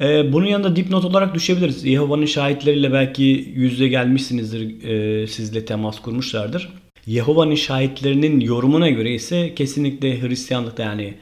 E, 0.00 0.32
bunun 0.32 0.46
yanında 0.46 0.76
dipnot 0.76 1.04
olarak 1.04 1.34
düşebiliriz. 1.34 1.84
Yehova'nın 1.84 2.26
şahitleriyle 2.26 2.92
belki 2.92 3.52
yüzde 3.54 3.88
gelmişsinizdir, 3.88 5.26
sizle 5.26 5.64
temas 5.64 6.00
kurmuşlardır. 6.00 6.68
Yehova'nın 7.06 7.54
şahitlerinin 7.54 8.40
yorumuna 8.40 8.90
göre 8.90 9.14
ise 9.14 9.54
kesinlikle 9.54 10.22
Hristiyanlıkta 10.22 10.82
yani 10.82 11.14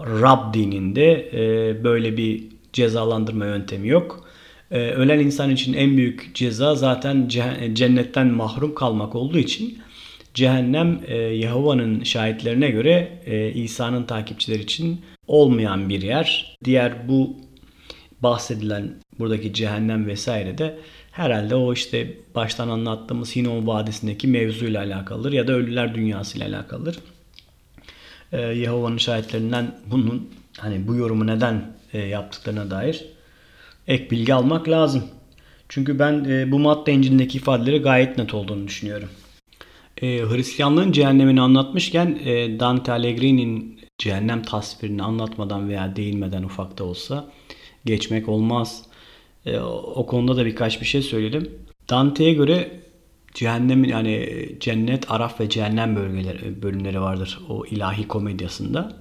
Rab 0.00 0.54
dininde 0.54 1.30
e, 1.32 1.84
böyle 1.84 2.16
bir 2.16 2.42
cezalandırma 2.72 3.46
yöntemi 3.46 3.88
yok. 3.88 4.24
E, 4.70 4.78
ölen 4.78 5.18
insan 5.18 5.50
için 5.50 5.72
en 5.72 5.96
büyük 5.96 6.34
ceza 6.34 6.74
zaten 6.74 7.28
cennetten 7.72 8.26
mahrum 8.26 8.74
kalmak 8.74 9.14
olduğu 9.14 9.38
için 9.38 9.78
cehennem 10.34 11.00
e, 11.06 11.16
Yehova'nın 11.16 12.04
şahitlerine 12.04 12.70
göre 12.70 13.18
e, 13.26 13.52
İsa'nın 13.52 14.04
takipçileri 14.04 14.62
için 14.62 15.00
olmayan 15.30 15.88
bir 15.88 16.02
yer. 16.02 16.58
Diğer 16.64 17.08
bu 17.08 17.36
bahsedilen 18.22 18.94
buradaki 19.18 19.52
cehennem 19.54 20.06
vesaire 20.06 20.58
de 20.58 20.78
herhalde 21.12 21.54
o 21.54 21.72
işte 21.72 22.16
baştan 22.34 22.68
anlattığımız 22.68 23.36
Hinon 23.36 23.66
Vadisi'ndeki 23.66 24.28
mevzuyla 24.28 24.82
alakalıdır 24.82 25.32
ya 25.32 25.48
da 25.48 25.52
ölüler 25.52 25.94
dünyası 25.94 26.38
ile 26.38 26.44
alakalıdır 26.44 26.98
e, 28.32 28.40
Yehova'nın 28.40 28.98
şahitlerinden 28.98 29.74
bunun 29.86 30.28
hani 30.58 30.88
bu 30.88 30.94
yorumu 30.94 31.26
neden 31.26 31.72
e, 31.92 31.98
yaptıklarına 31.98 32.70
dair 32.70 33.04
ek 33.88 34.10
bilgi 34.10 34.34
almak 34.34 34.68
lazım. 34.68 35.04
Çünkü 35.68 35.98
ben 35.98 36.24
e, 36.24 36.52
bu 36.52 36.58
madde 36.58 36.92
İncil'indeki 36.92 37.38
ifadeleri 37.38 37.78
gayet 37.78 38.18
net 38.18 38.34
olduğunu 38.34 38.68
düşünüyorum. 38.68 39.08
E, 40.02 40.06
Hristiyanlığın 40.06 40.92
cehennemini 40.92 41.40
anlatmışken 41.40 42.18
e, 42.24 42.60
Dante 42.60 42.92
Allegri'nin 42.92 43.79
cehennem 44.00 44.42
tasvirini 44.42 45.02
anlatmadan 45.02 45.68
veya 45.68 45.96
değinmeden 45.96 46.42
ufakta 46.42 46.84
olsa 46.84 47.30
geçmek 47.84 48.28
olmaz. 48.28 48.82
E, 49.46 49.58
o 49.60 50.06
konuda 50.06 50.36
da 50.36 50.46
birkaç 50.46 50.80
bir 50.80 50.86
şey 50.86 51.02
söyledim. 51.02 51.50
Dante'ye 51.90 52.32
göre 52.32 52.80
cehennemin 53.34 53.88
yani 53.88 54.48
cennet, 54.60 55.10
araf 55.10 55.40
ve 55.40 55.48
cehennem 55.48 55.96
bölgeleri, 55.96 56.62
bölümleri 56.62 57.00
vardır 57.00 57.40
o 57.48 57.66
ilahi 57.66 58.08
komedyasında. 58.08 58.96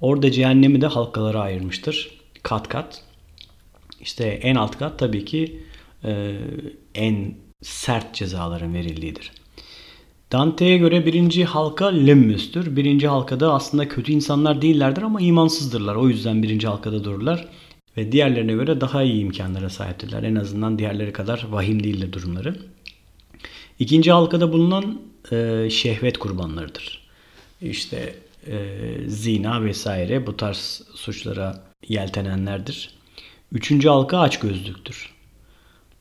Orada 0.00 0.30
cehennemi 0.30 0.80
de 0.80 0.86
halkalara 0.86 1.40
ayırmıştır. 1.40 2.20
Kat 2.42 2.68
kat. 2.68 3.02
İşte 4.00 4.24
en 4.24 4.54
alt 4.54 4.78
kat 4.78 4.98
tabii 4.98 5.24
ki 5.24 5.62
e, 6.04 6.36
en 6.94 7.34
sert 7.62 8.14
cezaların 8.14 8.74
verildiğidir. 8.74 9.32
Dante'ye 10.32 10.78
göre 10.78 11.06
birinci 11.06 11.44
halka 11.44 11.86
Lemmus'tur. 11.86 12.76
Birinci 12.76 13.08
halkada 13.08 13.52
aslında 13.52 13.88
kötü 13.88 14.12
insanlar 14.12 14.62
değillerdir 14.62 15.02
ama 15.02 15.20
imansızdırlar. 15.20 15.94
O 15.94 16.08
yüzden 16.08 16.42
birinci 16.42 16.66
halkada 16.66 17.04
dururlar. 17.04 17.48
Ve 17.96 18.12
diğerlerine 18.12 18.52
göre 18.52 18.80
daha 18.80 19.02
iyi 19.02 19.22
imkanlara 19.22 19.70
sahiptirler. 19.70 20.22
En 20.22 20.34
azından 20.34 20.78
diğerleri 20.78 21.12
kadar 21.12 21.46
vahim 21.50 21.84
değildir 21.84 22.12
durumları. 22.12 22.56
İkinci 23.78 24.12
halkada 24.12 24.52
bulunan 24.52 25.00
e, 25.32 25.68
şehvet 25.70 26.18
kurbanlarıdır. 26.18 27.08
İşte 27.62 28.14
e, 28.46 28.56
zina 29.06 29.64
vesaire 29.64 30.26
bu 30.26 30.36
tarz 30.36 30.82
suçlara 30.94 31.64
yeltenenlerdir. 31.88 32.90
Üçüncü 33.52 33.88
halka 33.88 34.18
aç 34.18 34.40
gözlüktür. 34.40 35.19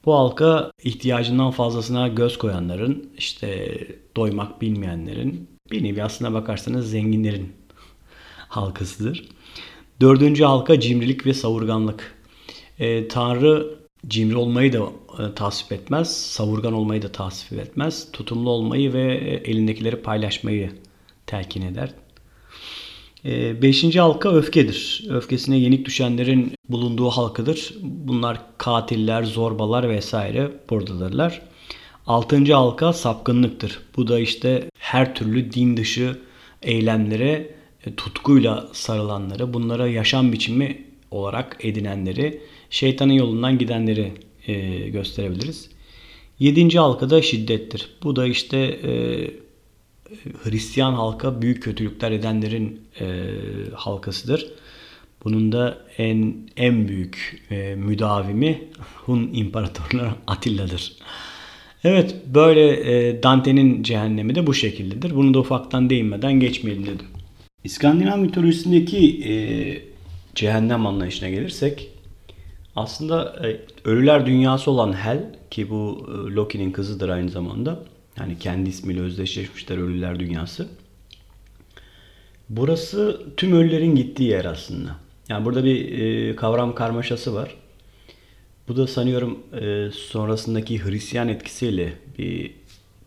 Bu 0.05 0.13
halka 0.13 0.71
ihtiyacından 0.83 1.51
fazlasına 1.51 2.07
göz 2.07 2.37
koyanların, 2.37 3.09
işte 3.17 3.77
doymak 4.15 4.61
bilmeyenlerin, 4.61 5.49
bir 5.71 5.83
nevi 5.83 6.03
aslına 6.03 6.33
bakarsanız 6.33 6.91
zenginlerin 6.91 7.53
halkasıdır. 8.49 9.29
Dördüncü 10.01 10.43
halka 10.43 10.79
cimrilik 10.79 11.25
ve 11.25 11.33
savurganlık. 11.33 12.15
E, 12.79 13.07
Tanrı 13.07 13.79
cimri 14.07 14.35
olmayı 14.35 14.73
da 14.73 14.79
e, 15.19 15.35
tasvip 15.35 15.71
etmez, 15.71 16.17
savurgan 16.17 16.73
olmayı 16.73 17.01
da 17.01 17.11
tasvip 17.11 17.59
etmez. 17.59 18.11
Tutumlu 18.11 18.49
olmayı 18.49 18.93
ve 18.93 19.13
e, 19.15 19.51
elindekileri 19.51 19.95
paylaşmayı 19.95 20.71
telkin 21.27 21.61
eder. 21.61 21.93
E, 23.25 23.61
beşinci 23.61 23.99
halka 23.99 24.31
öfkedir. 24.35 25.05
Öfkesine 25.09 25.57
yenik 25.57 25.85
düşenlerin 25.85 26.53
bulunduğu 26.69 27.09
halkadır. 27.09 27.73
Bunlar 27.81 28.39
katiller, 28.57 29.23
zorbalar 29.23 29.89
vesaire 29.89 30.51
buradadırlar. 30.69 31.41
Altıncı 32.07 32.53
halka 32.53 32.93
sapkınlıktır. 32.93 33.79
Bu 33.97 34.07
da 34.07 34.19
işte 34.19 34.69
her 34.79 35.15
türlü 35.15 35.51
din 35.51 35.77
dışı 35.77 36.17
eylemlere 36.63 37.55
tutkuyla 37.97 38.69
sarılanları, 38.73 39.53
bunlara 39.53 39.87
yaşam 39.87 40.33
biçimi 40.33 40.85
olarak 41.11 41.57
edinenleri, 41.59 42.41
şeytanın 42.69 43.13
yolundan 43.13 43.57
gidenleri 43.57 44.13
e, 44.47 44.53
gösterebiliriz. 44.89 45.69
Yedinci 46.39 46.79
halka 46.79 47.09
da 47.09 47.21
şiddettir. 47.21 47.89
Bu 48.03 48.15
da 48.15 48.25
işte 48.27 48.57
e, 48.57 48.91
Hristiyan 50.43 50.93
halka 50.93 51.41
büyük 51.41 51.63
kötülükler 51.63 52.11
edenlerin 52.11 52.81
e, 52.99 53.05
halkasıdır. 53.73 54.51
Bunun 55.23 55.51
da 55.51 55.77
en 55.97 56.35
en 56.57 56.87
büyük 56.87 57.43
e, 57.51 57.75
müdavimi 57.75 58.61
Hun 59.05 59.29
İmparatorluğu 59.33 60.09
Atilla'dır. 60.27 60.93
Evet 61.83 62.15
böyle 62.25 62.67
e, 62.69 63.23
Dante'nin 63.23 63.83
cehennemi 63.83 64.35
de 64.35 64.47
bu 64.47 64.53
şekildedir. 64.53 65.15
Bunu 65.15 65.33
da 65.33 65.39
ufaktan 65.39 65.89
değinmeden 65.89 66.39
geçmeyelim 66.39 66.85
dedim. 66.85 67.05
İskandinav 67.63 68.17
mitolojisindeki 68.17 69.29
e, 69.29 69.33
cehennem 70.35 70.87
anlayışına 70.87 71.29
gelirsek 71.29 71.89
aslında 72.75 73.47
e, 73.47 73.59
ölüler 73.89 74.25
dünyası 74.25 74.71
olan 74.71 74.93
Hel 74.93 75.35
ki 75.51 75.69
bu 75.69 76.07
e, 76.07 76.33
Loki'nin 76.33 76.71
kızıdır 76.71 77.09
aynı 77.09 77.29
zamanda. 77.29 77.79
Yani 78.19 78.39
kendi 78.39 78.69
ismiyle 78.69 79.01
özdeşleşmişler 79.01 79.77
ölüler 79.77 80.19
dünyası. 80.19 80.67
Burası 82.49 83.21
tüm 83.37 83.51
ölülerin 83.51 83.95
gittiği 83.95 84.29
yer 84.29 84.45
aslında. 84.45 84.95
Yani 85.29 85.45
burada 85.45 85.63
bir 85.63 85.99
e, 85.99 86.35
kavram 86.35 86.75
karmaşası 86.75 87.35
var. 87.35 87.55
Bu 88.67 88.77
da 88.77 88.87
sanıyorum 88.87 89.39
e, 89.61 89.89
sonrasındaki 89.93 90.85
Hristiyan 90.85 91.27
etkisiyle 91.27 91.93
bir 92.17 92.51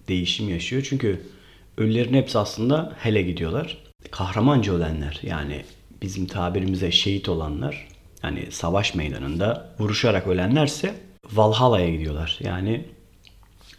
değişim 0.09 0.49
yaşıyor. 0.49 0.87
Çünkü 0.89 1.21
ölülerin 1.79 2.15
hepsi 2.15 2.39
aslında 2.39 2.93
hele 2.99 3.23
gidiyorlar. 3.23 3.79
Kahramanca 4.11 4.73
ölenler 4.73 5.21
yani 5.23 5.65
bizim 6.03 6.27
tabirimize 6.27 6.91
şehit 6.91 7.29
olanlar 7.29 7.89
yani 8.23 8.47
savaş 8.51 8.95
meydanında 8.95 9.75
vuruşarak 9.79 10.27
ölenlerse 10.27 10.95
Valhalla'ya 11.33 11.91
gidiyorlar. 11.91 12.39
Yani 12.43 12.85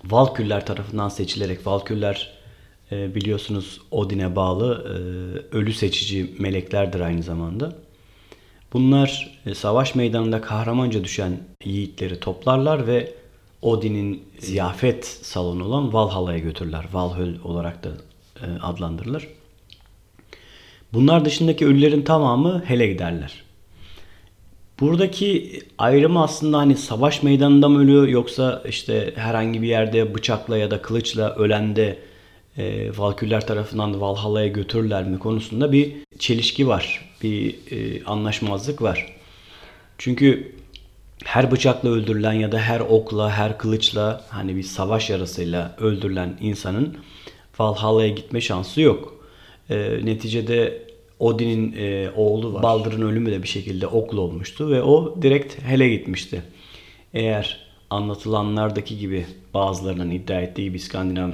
Valküller 0.06 0.66
tarafından 0.66 1.10
seçilerek 1.10 1.68
Valküller 1.68 2.32
e, 2.92 3.16
biliyorsunuz 3.16 3.82
Odin'e 3.92 4.36
bağlı 4.36 4.86
e, 4.88 4.96
ölü 5.56 5.74
seçici 5.74 6.36
meleklerdir 6.40 7.00
aynı 7.00 7.24
zamanda. 7.24 7.76
Bunlar 8.74 9.40
e, 9.46 9.56
savaş 9.56 9.96
meydanında 9.96 10.42
kahramanca 10.42 11.04
düşen 11.04 11.40
yiğitleri 11.66 12.20
toplarlar 12.20 12.88
ve 12.88 13.14
Odin'in 13.62 14.24
ziyafet 14.40 15.06
salonu 15.06 15.64
olan 15.64 15.94
Valhalla'ya 15.94 16.40
götürürler. 16.40 16.86
Valhöl 16.94 17.34
olarak 17.44 17.84
da 17.84 17.90
e, 18.42 18.60
adlandırılır. 18.62 19.28
Bunlar 20.94 21.26
dışındaki 21.26 21.66
ölülerin 21.66 22.02
tamamı 22.02 22.64
hele 22.66 22.88
giderler. 22.88 23.43
Buradaki 24.84 25.62
ayrımı 25.78 26.24
aslında 26.24 26.58
hani 26.58 26.78
savaş 26.78 27.24
meydanında 27.24 27.70
mı 27.70 27.80
ölüyor 27.80 28.08
yoksa 28.08 28.64
işte 28.70 29.14
herhangi 29.16 29.62
bir 29.62 29.68
yerde 29.68 30.16
bıçakla 30.16 30.58
ya 30.58 30.72
da 30.72 30.82
kılıçla 30.82 31.36
ölen 31.36 31.76
de 31.76 32.00
e, 32.58 32.98
Valküller 32.98 33.48
tarafından 33.48 34.02
Valhalla'ya 34.02 34.48
götürürler 34.48 35.04
mi 35.04 35.20
konusunda 35.20 35.72
bir 35.72 35.92
çelişki 36.20 36.68
var. 36.68 37.10
Bir 37.24 37.56
e, 37.72 38.04
anlaşmazlık 38.04 38.82
var. 38.82 39.16
Çünkü 39.98 40.56
her 41.26 41.52
bıçakla 41.52 41.90
öldürülen 41.90 42.34
ya 42.34 42.52
da 42.52 42.60
her 42.60 42.80
okla, 42.80 43.32
her 43.32 43.58
kılıçla 43.58 44.26
hani 44.30 44.56
bir 44.56 44.64
savaş 44.64 45.10
yarasıyla 45.10 45.76
öldürülen 45.80 46.38
insanın 46.42 46.98
Valhalla'ya 47.60 48.10
gitme 48.10 48.42
şansı 48.42 48.82
yok. 48.82 49.26
E, 49.70 50.06
neticede 50.06 50.93
Odin'in 51.24 51.76
e, 51.78 52.10
oğlu 52.16 52.54
var. 52.54 52.64
Baldır'ın 52.64 53.02
ölümü 53.02 53.32
de 53.32 53.44
bir 53.44 53.48
şekilde 53.48 53.88
okla 53.88 54.22
olmuştu 54.22 54.70
ve 54.70 54.84
o 54.84 55.22
direkt 55.22 55.62
Hel'e 55.62 55.90
gitmişti. 55.90 56.42
Eğer 57.14 57.60
anlatılanlardaki 57.90 58.98
gibi 58.98 59.26
bazılarının 59.54 60.12
iddia 60.12 60.42
ettiği 60.42 60.64
gibi 60.64 60.78
İskandinav 60.78 61.30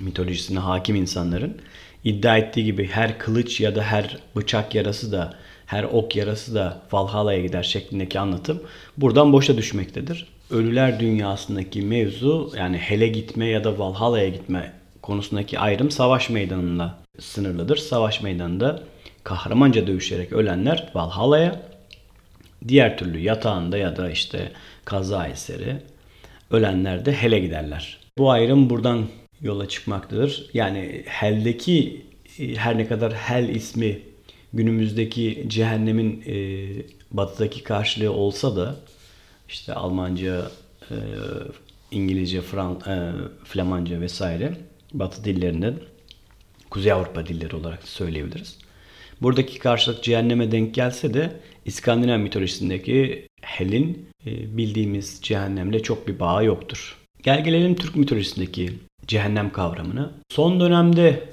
mitolojisine 0.00 0.58
hakim 0.58 0.96
insanların 0.96 1.56
iddia 2.04 2.38
ettiği 2.38 2.64
gibi 2.64 2.86
her 2.86 3.18
kılıç 3.18 3.60
ya 3.60 3.76
da 3.76 3.82
her 3.82 4.18
bıçak 4.36 4.74
yarası 4.74 5.12
da 5.12 5.34
her 5.66 5.84
ok 5.84 6.16
yarası 6.16 6.54
da 6.54 6.82
Valhalla'ya 6.92 7.42
gider 7.42 7.62
şeklindeki 7.62 8.20
anlatım 8.20 8.62
buradan 8.96 9.32
boşa 9.32 9.56
düşmektedir. 9.56 10.26
Ölüler 10.50 11.00
dünyasındaki 11.00 11.82
mevzu 11.82 12.52
yani 12.56 12.76
hele 12.76 13.08
gitme 13.08 13.46
ya 13.46 13.64
da 13.64 13.78
Valhalla'ya 13.78 14.28
gitme 14.28 14.72
konusundaki 15.02 15.58
ayrım 15.58 15.90
savaş 15.90 16.30
meydanında 16.30 16.94
sınırlıdır. 17.18 17.76
Savaş 17.76 18.22
meydanında 18.22 18.82
kahramanca 19.28 19.86
dövüşerek 19.86 20.32
ölenler 20.32 20.90
Valhalla'ya, 20.94 21.62
diğer 22.68 22.98
türlü 22.98 23.18
yatağında 23.18 23.78
ya 23.78 23.96
da 23.96 24.10
işte 24.10 24.52
kaza 24.84 25.26
eseri 25.26 25.76
ölenler 26.50 27.04
de 27.04 27.12
hele 27.12 27.38
giderler. 27.38 27.98
Bu 28.18 28.30
ayrım 28.30 28.70
buradan 28.70 29.06
yola 29.40 29.68
çıkmaktadır. 29.68 30.50
Yani 30.54 31.02
Hel'deki 31.06 32.06
e, 32.38 32.54
her 32.54 32.78
ne 32.78 32.88
kadar 32.88 33.12
Hel 33.12 33.48
ismi 33.48 33.98
günümüzdeki 34.52 35.44
cehennemin 35.48 36.22
e, 36.26 36.36
batıdaki 37.10 37.62
karşılığı 37.62 38.12
olsa 38.12 38.56
da 38.56 38.76
işte 39.48 39.74
Almanca, 39.74 40.50
e, 40.90 40.96
İngilizce, 41.90 42.40
Fran, 42.40 42.80
e, 42.86 43.12
Flamanca 43.44 44.00
vesaire 44.00 44.54
batı 44.92 45.24
dillerinden 45.24 45.74
Kuzey 46.70 46.92
Avrupa 46.92 47.26
dilleri 47.26 47.56
olarak 47.56 47.88
söyleyebiliriz. 47.88 48.67
Buradaki 49.22 49.58
karşılık 49.58 50.02
cehenneme 50.02 50.52
denk 50.52 50.74
gelse 50.74 51.14
de 51.14 51.40
İskandinav 51.64 52.18
mitolojisindeki 52.18 53.26
Hel'in 53.42 54.08
e, 54.26 54.56
bildiğimiz 54.56 55.18
cehennemle 55.22 55.82
çok 55.82 56.08
bir 56.08 56.18
bağı 56.18 56.44
yoktur. 56.44 56.96
Gel 57.22 57.44
gelelim 57.44 57.74
Türk 57.74 57.96
mitolojisindeki 57.96 58.72
cehennem 59.06 59.52
kavramını. 59.52 60.12
Son 60.28 60.60
dönemde 60.60 61.28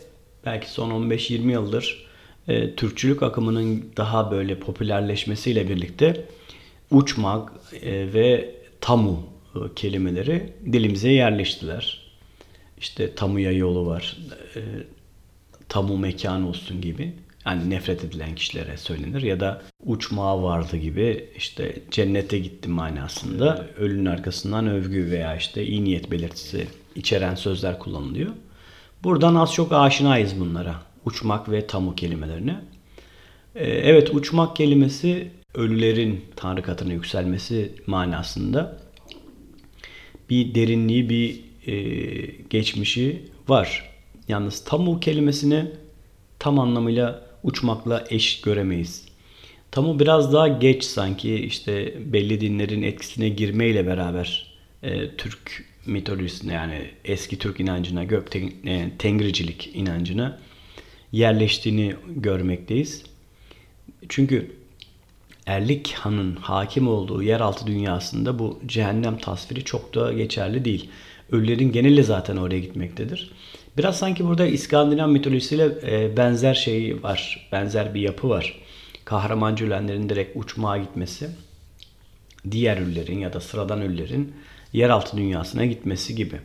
belki 0.46 0.72
son 0.72 1.10
15-20 1.10 1.52
yıldır 1.52 2.06
e, 2.48 2.76
Türkçülük 2.76 3.24
akımının 3.24 3.86
daha 3.98 4.32
böyle 4.32 4.60
popülerleşmesiyle 4.60 5.70
birlikte 5.70 6.26
uçmak 6.92 7.52
e, 7.82 8.14
ve 8.14 8.56
tamu 8.82 9.24
kelimeleri 9.76 10.54
dilimize 10.72 11.10
yerleştiler. 11.10 12.06
İşte 12.78 13.16
tamuya 13.16 13.52
yolu 13.52 13.86
var, 13.86 14.18
tamu 15.70 15.98
mekan 15.98 16.44
olsun 16.44 16.82
gibi. 16.82 17.14
Yani 17.46 17.70
nefret 17.70 18.04
edilen 18.04 18.36
kişilere 18.36 18.78
söylenir 18.78 19.22
ya 19.22 19.40
da 19.40 19.62
uçmağa 19.86 20.44
vardı 20.44 20.78
gibi 20.78 21.30
işte 21.38 21.76
cennete 21.92 22.40
gittim 22.40 22.72
manasında 22.72 23.68
ölünün 23.78 24.06
arkasından 24.06 24.68
övgü 24.68 25.12
veya 25.12 25.36
işte 25.36 25.66
iyi 25.66 25.84
niyet 25.84 26.12
belirtisi 26.12 26.68
içeren 26.96 27.36
sözler 27.36 27.80
kullanılıyor. 27.80 28.32
Buradan 29.04 29.36
az 29.36 29.54
çok 29.54 29.72
aşinayız 29.72 30.40
bunlara. 30.40 30.76
Uçmak 31.06 31.52
ve 31.52 31.68
tamu 31.68 31.96
kelimelerine. 31.96 32.62
Ee, 33.56 33.66
evet 33.66 34.16
uçmak 34.16 34.56
kelimesi 34.56 35.32
ölülerin 35.54 36.26
Tanrı 36.36 36.62
katına 36.62 36.94
yükselmesi 36.94 37.72
manasında 37.88 38.78
bir 40.30 40.56
derinliği, 40.56 41.10
bir 41.10 41.42
e, 41.68 41.76
geçmişi 42.50 43.22
var. 43.48 43.92
Yalnız 44.28 44.64
tamu 44.64 45.00
kelimesini 45.00 45.72
tam 46.40 46.60
anlamıyla 46.60 47.25
uçmakla 47.46 48.06
eş 48.10 48.42
göremeyiz. 48.42 49.06
Tamu 49.72 50.00
biraz 50.00 50.34
daha 50.34 50.48
geç 50.48 50.84
sanki 50.84 51.36
işte 51.36 51.94
belli 52.14 52.42
dinlerin 52.42 52.82
etkisine 52.82 53.30
girmeyle 53.30 53.88
beraber 53.88 54.58
e, 54.84 55.16
Türk 55.16 55.66
mitolojisine 55.86 56.54
yani 56.54 56.82
eski 57.06 57.40
Türk 57.40 57.60
inancına, 57.60 58.04
gök 58.04 58.32
ten, 58.32 58.52
e, 58.66 58.92
tengricilik 59.00 59.72
inancına 59.74 60.40
yerleştiğini 61.12 61.96
görmekteyiz. 62.08 63.04
Çünkü 64.10 64.52
Erlik 65.46 65.94
Han'ın 65.94 66.36
hakim 66.36 66.88
olduğu 66.88 67.24
yeraltı 67.24 67.68
dünyasında 67.68 68.40
bu 68.40 68.60
cehennem 68.66 69.18
tasviri 69.18 69.64
çok 69.64 69.96
da 69.96 70.14
geçerli 70.14 70.66
değil. 70.66 70.90
Ölülerin 71.32 71.72
geneli 71.72 72.04
zaten 72.04 72.38
oraya 72.38 72.60
gitmektedir. 72.60 73.32
Biraz 73.78 73.98
sanki 73.98 74.26
burada 74.26 74.46
İskandinav 74.46 75.10
mitolojisiyle 75.10 75.70
e, 75.88 76.18
benzer 76.18 76.54
şey 76.54 77.04
var. 77.04 77.50
Benzer 77.52 77.94
bir 77.94 78.02
yapı 78.02 78.30
var. 78.30 78.62
Kahramancı 79.06 79.66
ölenlerin 79.66 80.10
direkt 80.10 80.38
uçmaya 80.38 80.84
gitmesi, 80.84 81.30
diğer 82.52 82.78
ölülerin 82.78 83.20
ya 83.20 83.34
da 83.34 83.40
sıradan 83.40 83.82
ölülerin 83.82 84.34
yeraltı 84.74 85.18
dünyasına 85.18 85.66
gitmesi 85.66 86.16
gibi. 86.16 86.40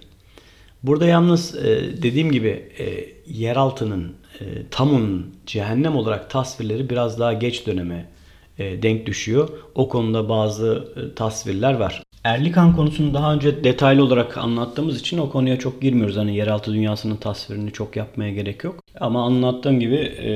Burada 0.83 1.07
yalnız 1.07 1.57
e, 1.57 2.03
dediğim 2.03 2.33
gibi 2.33 2.73
e, 2.79 3.09
yeraltının, 3.27 4.17
e, 4.41 4.45
tamunun 4.71 5.35
cehennem 5.47 5.97
olarak 5.97 6.31
tasvirleri 6.31 6.91
biraz 6.91 7.19
daha 7.19 7.33
geç 7.33 7.67
döneme 7.67 8.11
denk 8.59 9.07
düşüyor. 9.07 9.49
O 9.75 9.89
konuda 9.89 10.29
bazı 10.29 10.95
tasvirler 11.17 11.75
var. 11.75 12.03
Erlikan 12.25 12.77
konusunu 12.77 13.15
daha 13.15 13.35
önce 13.35 13.65
detaylı 13.65 14.05
olarak 14.05 14.39
anlattığımız 14.39 15.01
için 15.01 15.19
o 15.19 15.31
konuya 15.31 15.59
çok 15.59 15.83
girmiyoruz. 15.83 16.17
Hani 16.17 16.37
yeraltı 16.37 16.73
dünyasının 16.73 17.17
tasvirini 17.17 17.73
çok 17.73 17.97
yapmaya 17.97 18.33
gerek 18.33 18.65
yok. 18.65 18.85
Ama 19.01 19.25
anlattığım 19.27 19.81
gibi 19.81 19.95
e, 19.97 20.31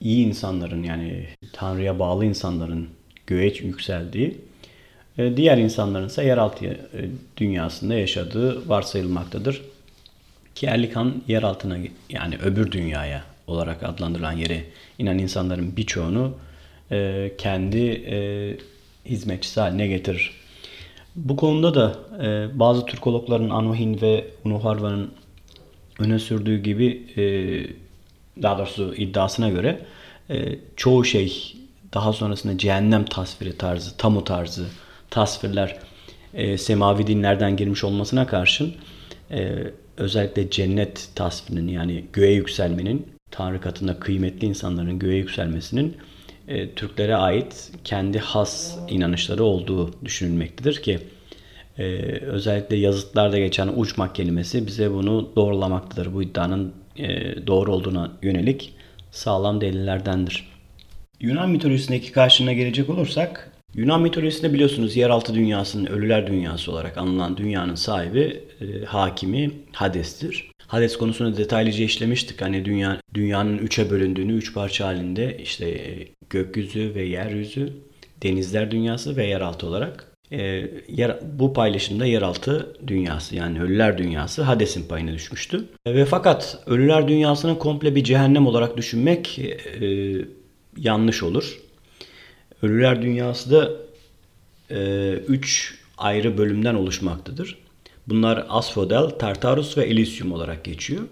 iyi 0.00 0.26
insanların 0.26 0.82
yani 0.82 1.26
Tanrı'ya 1.52 1.98
bağlı 1.98 2.24
insanların 2.24 2.88
göğe 3.26 3.54
yükseldiği, 3.62 4.38
e, 5.18 5.36
diğer 5.36 5.58
insanların 5.58 6.06
ise 6.06 6.24
yeraltı 6.24 6.64
e, 6.66 6.76
dünyasında 7.36 7.94
yaşadığı 7.94 8.68
varsayılmaktadır. 8.68 9.62
Ki 10.54 10.66
Erlikan 10.66 11.22
yeraltına 11.28 11.78
yani 12.10 12.36
öbür 12.44 12.72
dünyaya 12.72 13.24
olarak 13.46 13.82
adlandırılan 13.82 14.32
yere 14.32 14.64
inen 14.98 15.18
insanların 15.18 15.76
birçoğunu 15.76 16.34
e, 16.90 17.30
kendi 17.38 17.86
e, 17.88 18.18
hizmetçisi 19.06 19.60
haline 19.60 19.86
getirir. 19.86 20.45
Bu 21.16 21.36
konuda 21.36 21.74
da 21.74 21.94
e, 22.24 22.58
bazı 22.58 22.86
Türkologların 22.86 23.50
Anohin 23.50 24.00
ve 24.00 24.30
Unuharva'nın 24.44 25.10
öne 25.98 26.18
sürdüğü 26.18 26.62
gibi 26.62 27.06
e, 27.16 27.22
daha 28.42 28.58
doğrusu 28.58 28.94
iddiasına 28.94 29.48
göre 29.48 29.80
e, 30.30 30.58
çoğu 30.76 31.04
şey 31.04 31.56
daha 31.94 32.12
sonrasında 32.12 32.58
cehennem 32.58 33.04
tasviri 33.04 33.58
tarzı, 33.58 33.96
tamu 33.96 34.24
tarzı 34.24 34.66
tasvirler 35.10 35.78
e, 36.34 36.58
semavi 36.58 37.06
dinlerden 37.06 37.56
girmiş 37.56 37.84
olmasına 37.84 38.26
karşın 38.26 38.74
e, 39.30 39.54
özellikle 39.96 40.50
cennet 40.50 41.08
tasvirinin 41.14 41.68
yani 41.68 42.04
göğe 42.12 42.32
yükselmenin 42.32 43.06
Tanrı 43.30 43.60
katında 43.60 43.98
kıymetli 43.98 44.46
insanların 44.46 44.98
göğe 44.98 45.16
yükselmesinin 45.16 45.96
e, 46.48 46.70
Türklere 46.70 47.16
ait 47.16 47.72
kendi 47.84 48.18
has 48.18 48.78
inanışları 48.88 49.44
olduğu 49.44 50.04
düşünülmektedir 50.04 50.82
ki 50.82 50.98
e, 51.78 51.84
özellikle 52.20 52.76
yazıtlarda 52.76 53.38
geçen 53.38 53.68
uçmak 53.76 54.14
kelimesi 54.14 54.66
bize 54.66 54.92
bunu 54.92 55.32
doğrulamaktadır. 55.36 56.14
Bu 56.14 56.22
iddianın 56.22 56.72
e, 56.96 57.06
doğru 57.46 57.72
olduğuna 57.72 58.12
yönelik 58.22 58.74
sağlam 59.10 59.60
delillerdendir. 59.60 60.48
Yunan 61.20 61.50
mitolojisindeki 61.50 62.12
karşına 62.12 62.52
gelecek 62.52 62.90
olursak 62.90 63.52
Yunan 63.74 64.02
mitolojisinde 64.02 64.52
biliyorsunuz 64.52 64.96
yeraltı 64.96 65.34
dünyasının 65.34 65.86
ölüler 65.86 66.26
dünyası 66.26 66.72
olarak 66.72 66.98
anılan 66.98 67.36
dünyanın 67.36 67.74
sahibi 67.74 68.40
e, 68.60 68.84
hakimi 68.84 69.50
Hades'tir. 69.72 70.50
Hades 70.66 70.96
konusunu 70.96 71.36
detaylıca 71.36 71.84
işlemiştik. 71.84 72.42
Hani 72.42 72.64
dünya 72.64 73.00
dünyanın 73.14 73.58
üçe 73.58 73.90
bölündüğünü, 73.90 74.32
üç 74.32 74.54
parça 74.54 74.86
halinde 74.86 75.38
işte 75.42 75.68
e, 75.68 76.08
gökyüzü 76.30 76.94
ve 76.94 77.02
yeryüzü, 77.02 77.72
denizler 78.22 78.70
dünyası 78.70 79.16
ve 79.16 79.26
yeraltı 79.26 79.66
olarak. 79.66 80.12
E, 80.32 80.70
yer, 80.88 81.18
bu 81.38 81.52
paylaşımda 81.52 82.06
yeraltı 82.06 82.76
dünyası 82.86 83.36
yani 83.36 83.62
ölüler 83.62 83.98
dünyası 83.98 84.42
Hades'in 84.42 84.88
payına 84.88 85.12
düşmüştü. 85.12 85.64
E, 85.86 85.94
ve 85.94 86.04
fakat 86.04 86.58
ölüler 86.66 87.08
dünyasını 87.08 87.58
komple 87.58 87.94
bir 87.94 88.04
cehennem 88.04 88.46
olarak 88.46 88.76
düşünmek 88.76 89.38
e, 89.38 90.14
yanlış 90.76 91.22
olur. 91.22 91.60
Ölüler 92.62 93.02
dünyası 93.02 93.50
da 93.50 93.70
e, 94.70 95.10
üç 95.12 95.74
ayrı 95.98 96.38
bölümden 96.38 96.74
oluşmaktadır. 96.74 97.58
Bunlar 98.06 98.46
Asphodel, 98.48 99.10
Tartarus 99.10 99.78
ve 99.78 99.84
Elysium 99.84 100.32
olarak 100.32 100.64
geçiyor. 100.64 101.02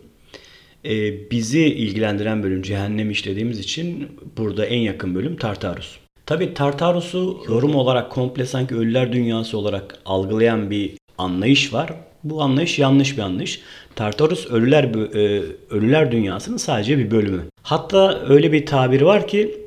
E, 0.84 1.30
bizi 1.30 1.64
ilgilendiren 1.64 2.42
bölüm 2.42 2.62
cehennem 2.62 3.10
işlediğimiz 3.10 3.58
için 3.58 4.08
burada 4.36 4.66
en 4.66 4.78
yakın 4.78 5.14
bölüm 5.14 5.36
Tartarus. 5.36 5.96
Tabi 6.26 6.54
Tartarus'u 6.54 7.44
yorum 7.48 7.74
olarak 7.74 8.10
komple 8.10 8.46
sanki 8.46 8.74
ölüler 8.74 9.12
dünyası 9.12 9.58
olarak 9.58 9.98
algılayan 10.04 10.70
bir 10.70 10.92
anlayış 11.18 11.72
var. 11.72 11.92
Bu 12.24 12.42
anlayış 12.42 12.78
yanlış 12.78 13.16
bir 13.16 13.22
anlayış. 13.22 13.60
Tartarus 13.96 14.50
ölüler 14.50 14.84
e, 15.14 15.42
ölüler 15.70 16.12
dünyasının 16.12 16.56
sadece 16.56 16.98
bir 16.98 17.10
bölümü. 17.10 17.42
Hatta 17.62 18.24
öyle 18.28 18.52
bir 18.52 18.66
tabiri 18.66 19.06
var 19.06 19.28
ki 19.28 19.60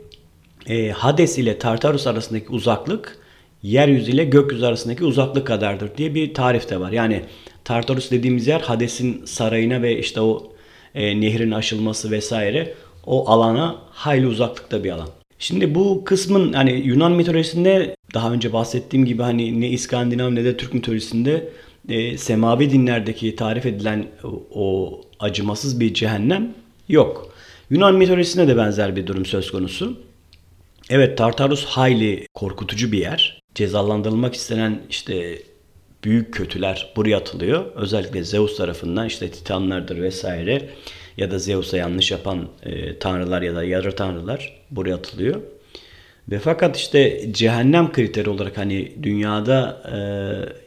e, 0.68 0.90
Hades 0.90 1.38
ile 1.38 1.60
Tartarus 1.60 2.08
arasındaki 2.08 2.50
uzaklık 2.50 3.18
yeryüzü 3.64 4.12
ile 4.12 4.26
gökyüzü 4.26 4.66
arasındaki 4.66 5.04
uzaklık 5.04 5.48
kadardır 5.48 5.98
diye 5.98 6.16
bir 6.16 6.34
tarif 6.34 6.70
de 6.70 6.80
var. 6.80 6.92
Yani 6.92 7.22
Tartarus 7.64 8.12
dediğimiz 8.12 8.48
yer 8.48 8.62
Hades'in 8.62 9.26
sarayına 9.26 9.82
ve 9.82 10.00
işte 10.00 10.22
o 10.22 10.57
e, 10.96 11.22
nehrin 11.22 11.52
aşılması 11.52 12.12
vesaire 12.12 12.74
o 13.06 13.30
alana 13.30 13.76
hayli 13.90 14.28
uzaklıkta 14.28 14.84
bir 14.84 14.92
alan. 14.92 15.10
Şimdi 15.40 15.76
bu 15.76 16.04
kısmın 16.06 16.54
hani 16.54 16.72
Yunan 16.72 17.12
mitolojisinde 17.12 17.96
daha 18.14 18.32
önce 18.32 18.54
bahsettiğim 18.54 19.06
gibi 19.06 19.22
hani 19.22 19.62
ne 19.62 19.70
İskandinav 19.70 20.36
ne 20.36 20.46
de 20.46 20.58
Türk 20.58 20.74
mitolojisinde 20.74 21.50
e, 21.90 22.18
semavi 22.18 22.72
dinlerdeki 22.72 23.36
tarif 23.36 23.66
edilen 23.66 24.06
o, 24.54 25.02
acımasız 25.20 25.80
bir 25.80 25.94
cehennem 25.94 26.54
yok. 26.90 27.34
Yunan 27.70 27.96
mitolojisinde 27.96 28.48
de 28.48 28.58
benzer 28.58 28.96
bir 28.96 29.08
durum 29.08 29.26
söz 29.26 29.52
konusu. 29.52 29.98
Evet 30.90 31.18
Tartarus 31.18 31.66
hayli 31.66 32.28
korkutucu 32.34 32.92
bir 32.92 32.98
yer. 32.98 33.40
Cezalandırılmak 33.56 34.36
istenen 34.36 34.80
işte 34.90 35.40
büyük 36.04 36.34
kötüler 36.34 36.94
buraya 36.96 37.18
atılıyor. 37.18 37.66
Özellikle 37.76 38.24
Zeus 38.24 38.58
tarafından 38.58 39.08
işte 39.08 39.32
Titanlardır 39.32 40.02
vesaire 40.02 40.70
ya 41.18 41.32
da 41.32 41.40
Zeus'a 41.40 41.78
yanlış 41.78 42.12
yapan 42.12 42.48
e, 42.64 43.00
tanrılar 43.00 43.42
ya 43.42 43.56
da 43.56 43.64
yarı 43.64 43.96
tanrılar 43.96 44.64
buraya 44.72 44.96
atılıyor. 44.96 45.42
Ve 46.32 46.40
fakat 46.40 46.78
işte 46.78 47.30
cehennem 47.34 47.92
kriteri 47.92 48.30
olarak 48.30 48.58
hani 48.58 48.92
dünyada 49.04 49.84
e, 49.92 50.00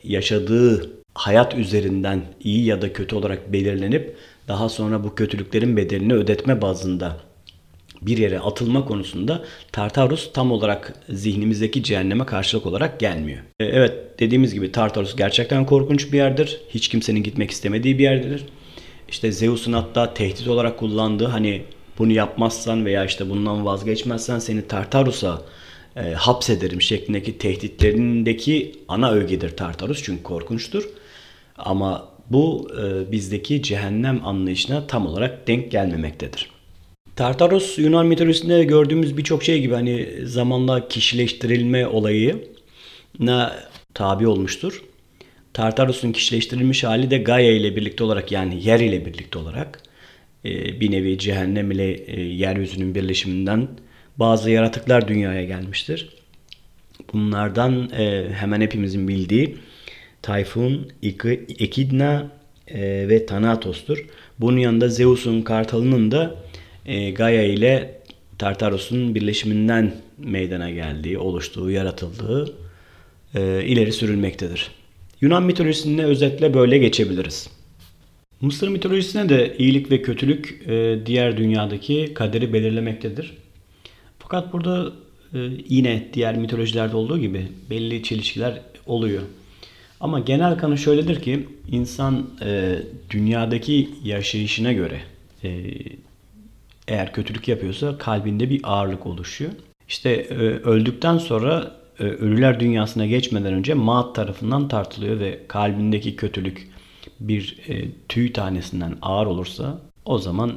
yaşadığı 0.09 0.91
hayat 1.15 1.55
üzerinden 1.55 2.23
iyi 2.41 2.65
ya 2.65 2.83
da 2.83 2.93
kötü 2.93 3.17
olarak 3.17 3.53
belirlenip 3.53 4.17
daha 4.49 4.69
sonra 4.69 5.05
bu 5.05 5.15
kötülüklerin 5.15 5.77
bedelini 5.77 6.15
ödetme 6.15 6.63
bazında 6.63 7.17
bir 8.03 8.19
yere 8.19 8.39
atılma 8.39 8.85
konusunda 8.85 9.45
Tartarus 9.73 10.33
tam 10.33 10.53
olarak 10.53 10.95
zihnimizdeki 11.09 11.83
cehenneme 11.83 12.27
karşılık 12.27 12.67
olarak 12.67 13.01
gelmiyor. 13.01 13.39
E, 13.61 13.65
evet 13.65 14.21
dediğimiz 14.21 14.55
gibi 14.55 14.73
Tartarus 14.73 15.17
gerçekten 15.17 15.67
korkunç 15.67 16.13
bir 16.13 16.17
yerdir. 16.17 16.61
Hiç 16.69 16.89
kimsenin 16.89 17.23
gitmek 17.23 17.51
istemediği 17.51 17.99
bir 17.99 18.05
yerdir. 18.05 18.45
İşte 19.09 19.33
Zeus'un 19.33 19.73
hatta 19.73 20.15
tehdit 20.15 20.49
olarak 20.49 20.79
kullandığı 20.79 21.27
hani 21.27 21.63
bunu 21.99 22.13
yapmazsan 22.13 22.85
veya 22.85 23.05
işte 23.05 23.31
bundan 23.31 23.65
vazgeçmezsen 23.65 24.39
seni 24.39 24.69
Tartarus'a 24.69 25.43
e, 25.97 26.01
hapsederim 26.01 26.83
şeklindeki 26.83 27.39
tehditlerindeki 27.39 28.73
ana 28.89 29.13
ögedir 29.13 29.57
Tartarus 29.57 30.03
çünkü 30.03 30.23
korkunçtur. 30.23 30.89
Ama 31.59 32.09
bu 32.31 32.71
e, 32.83 33.13
bizdeki 33.13 33.63
cehennem 33.63 34.27
anlayışına 34.27 34.87
tam 34.87 35.07
olarak 35.07 35.47
denk 35.49 35.71
gelmemektedir. 35.71 36.60
Tartaros 37.21 37.79
Yunan 37.79 38.07
mitolojisinde 38.07 38.65
gördüğümüz 38.65 39.17
birçok 39.17 39.45
şey 39.45 39.61
gibi 39.61 39.75
hani 39.75 40.09
zamanla 40.25 40.89
kişileştirilme 40.89 41.87
olayı 41.87 42.45
ne 43.19 43.47
tabi 43.95 44.27
olmuştur. 44.27 44.83
Tartaros'un 45.53 46.13
kişileştirilmiş 46.13 46.85
hali 46.85 47.11
de 47.11 47.19
Gaia 47.19 47.53
ile 47.53 47.77
birlikte 47.77 48.05
olarak 48.05 48.33
yani 48.33 48.67
yer 48.67 48.81
ile 48.81 49.07
birlikte 49.07 49.39
olarak 49.39 49.83
e, 50.45 50.81
bir 50.81 50.91
nevi 50.91 51.19
cehennem 51.19 51.71
ile 51.71 51.93
e, 51.93 52.21
yeryüzünün 52.21 52.95
birleşiminden 52.95 53.69
bazı 54.17 54.51
yaratıklar 54.51 55.09
dünyaya 55.09 55.45
gelmiştir. 55.45 56.09
Bunlardan 57.13 57.91
e, 57.99 58.29
hemen 58.33 58.61
hepimizin 58.61 59.09
bildiği 59.09 59.57
Tayfun, 60.23 60.93
Ekidna 61.59 62.31
ve 63.09 63.27
Thanatos'tur. 63.27 64.07
Bunun 64.39 64.59
yanında 64.59 64.89
Zeus'un 64.89 65.43
kartalının 65.43 66.11
da 66.11 66.50
e, 66.87 67.11
Gaia 67.11 67.43
ile 67.43 68.01
Tartarus'un 68.39 69.15
birleşiminden 69.15 69.95
meydana 70.19 70.71
geldiği, 70.71 71.19
oluştuğu, 71.19 71.71
yaratıldığı 71.71 72.55
e, 73.35 73.65
ileri 73.65 73.93
sürülmektedir. 73.93 74.71
Yunan 75.21 75.43
mitolojisinde 75.43 76.05
özetle 76.05 76.55
böyle 76.55 76.79
geçebiliriz. 76.79 77.51
Mısır 78.41 78.69
mitolojisine 78.69 79.29
de 79.29 79.57
iyilik 79.59 79.91
ve 79.91 80.03
kötülük 80.03 80.63
e, 80.67 80.99
diğer 81.07 81.37
dünyadaki 81.37 82.15
kaderi 82.15 82.53
belirlemektedir. 82.53 83.35
Fakat 84.19 84.53
burada 84.53 84.93
e, 85.35 85.39
yine 85.69 86.09
diğer 86.13 86.37
mitolojilerde 86.37 86.97
olduğu 86.97 87.19
gibi 87.19 87.49
belli 87.71 88.03
çelişkiler 88.03 88.61
oluyor. 88.87 89.23
Ama 90.01 90.21
genel 90.21 90.59
kanı 90.59 90.79
şöyledir 90.79 91.23
ki 91.23 91.47
insan 91.71 92.31
e, 92.45 92.79
dünyadaki 93.11 93.89
yaşayışına 94.05 94.73
göre 94.73 95.01
e, 95.45 95.49
eğer 96.91 97.13
kötülük 97.13 97.49
yapıyorsa 97.49 97.99
kalbinde 97.99 98.51
bir 98.51 98.61
ağırlık 98.65 99.07
oluşuyor. 99.07 99.51
İşte 99.89 100.11
e, 100.11 100.35
öldükten 100.35 101.19
sonra 101.19 101.71
e, 101.99 102.05
ölüler 102.05 102.61
dünyasına 102.61 103.07
geçmeden 103.07 103.53
önce 103.53 103.75
Maat 103.75 104.15
tarafından 104.15 104.69
tartılıyor 104.69 105.21
ve 105.21 105.41
kalbindeki 105.49 106.17
kötülük 106.17 106.71
bir 107.21 107.59
e, 107.69 107.91
tüy 108.09 108.33
tanesinden 108.33 108.97
ağır 109.03 109.27
olursa 109.27 109.79
o 110.05 110.19
zaman 110.19 110.53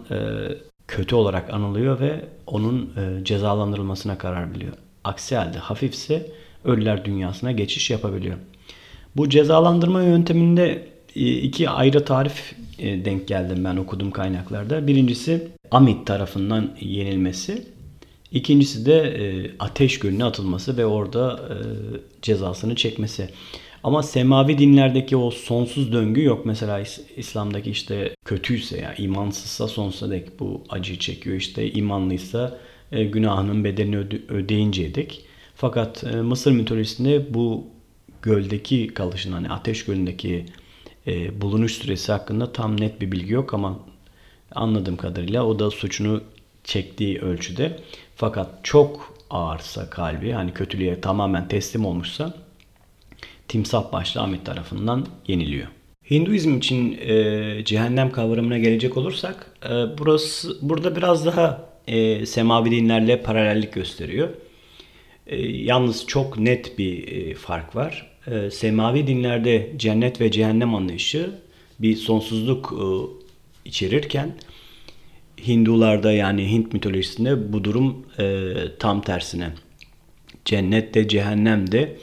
kötü 0.88 1.15
olarak 1.15 1.54
anılıyor 1.54 2.00
ve 2.00 2.26
onun 2.48 2.93
cezalandırılmasına 3.24 4.17
karar 4.17 4.50
veriliyor. 4.50 4.74
Aksi 5.04 5.36
halde 5.36 5.58
hafifse 5.58 6.32
ölüler 6.65 7.06
dünyasına 7.06 7.52
geçiş 7.52 7.89
yapabiliyor. 7.89 8.38
Bu 9.15 9.30
cezalandırma 9.30 10.04
yönteminde 10.04 10.88
iki 11.15 11.69
ayrı 11.69 12.06
tarif 12.06 12.56
denk 12.80 13.28
geldim 13.28 13.63
ben 13.65 13.76
okuduğum 13.76 14.12
kaynaklarda. 14.12 14.88
Birincisi 14.88 15.47
Amit 15.71 16.08
tarafından 16.08 16.71
yenilmesi. 16.80 17.63
İkincisi 18.32 18.86
de 18.86 18.99
e, 19.02 19.52
ateş 19.60 19.99
gölüne 19.99 20.23
atılması 20.23 20.78
ve 20.78 20.86
orada 20.86 21.39
e, 21.49 21.56
cezasını 22.21 22.76
çekmesi. 22.76 23.30
Ama 23.84 24.04
semavi 24.04 24.58
dinlerdeki 24.58 25.17
o 25.17 25.32
sonsuz 25.32 25.91
döngü 25.91 26.23
yok. 26.23 26.45
Mesela 26.45 26.84
İslam'daki 27.17 27.71
işte 27.71 28.15
kötüyse 28.26 28.78
ya 28.82 28.93
imansızsa 28.95 29.67
sonsuza 29.67 30.12
dek 30.12 30.39
bu 30.39 30.62
acıyı 30.69 30.99
çekiyor. 30.99 31.36
İşte 31.36 31.71
imanlıysa 31.71 32.58
e, 32.91 33.04
günahının 33.04 33.63
bedelini 33.63 33.97
öde, 33.97 34.19
ödeyinceye 34.30 34.95
dek. 34.95 35.26
Fakat 35.56 36.04
e, 36.04 36.15
Mısır 36.15 36.52
mitolojisinde 36.52 37.34
bu 37.34 37.67
göldeki 38.21 38.88
kalışın 38.88 39.32
hani 39.32 39.49
ateş 39.49 39.86
gölündeki 39.86 40.45
e, 41.07 41.41
bulunuş 41.41 41.73
süresi 41.73 42.11
hakkında 42.11 42.53
tam 42.53 42.81
net 42.81 43.01
bir 43.01 43.11
bilgi 43.11 43.33
yok 43.33 43.53
ama 43.53 43.79
Anladığım 44.55 44.97
kadarıyla 44.97 45.45
o 45.45 45.59
da 45.59 45.71
suçunu 45.71 46.21
çektiği 46.63 47.19
ölçüde. 47.19 47.79
Fakat 48.15 48.49
çok 48.63 49.15
ağırsa 49.29 49.89
kalbi 49.89 50.31
hani 50.31 50.53
kötülüğe 50.53 51.01
tamamen 51.01 51.47
teslim 51.47 51.85
olmuşsa 51.85 52.33
timsah 53.47 53.91
başlı 53.91 54.21
Ahmet 54.21 54.45
tarafından 54.45 55.05
yeniliyor. 55.27 55.67
Hinduizm 56.11 56.57
için 56.57 56.97
e, 57.01 57.65
cehennem 57.65 58.11
kavramına 58.11 58.57
gelecek 58.57 58.97
olursak 58.97 59.51
e, 59.65 59.69
burası 59.97 60.57
burada 60.61 60.95
biraz 60.95 61.25
daha 61.25 61.69
e, 61.87 62.25
semavi 62.25 62.71
dinlerle 62.71 63.21
paralellik 63.21 63.73
gösteriyor. 63.73 64.29
E, 65.27 65.41
yalnız 65.47 66.07
çok 66.07 66.37
net 66.37 66.77
bir 66.77 67.07
e, 67.07 67.33
fark 67.33 67.75
var. 67.75 68.12
E, 68.27 68.51
semavi 68.51 69.07
dinlerde 69.07 69.73
cennet 69.77 70.21
ve 70.21 70.31
cehennem 70.31 70.75
anlayışı 70.75 71.29
bir 71.79 71.95
sonsuzluk 71.95 72.73
e, 72.73 72.86
içerirken 73.69 74.36
Hindularda 75.47 76.12
yani 76.12 76.51
Hint 76.51 76.73
mitolojisinde 76.73 77.53
bu 77.53 77.63
durum 77.63 78.05
e, 78.19 78.53
tam 78.79 79.01
tersine. 79.01 79.49
Cennette, 80.45 81.07
cehennemde 81.07 81.97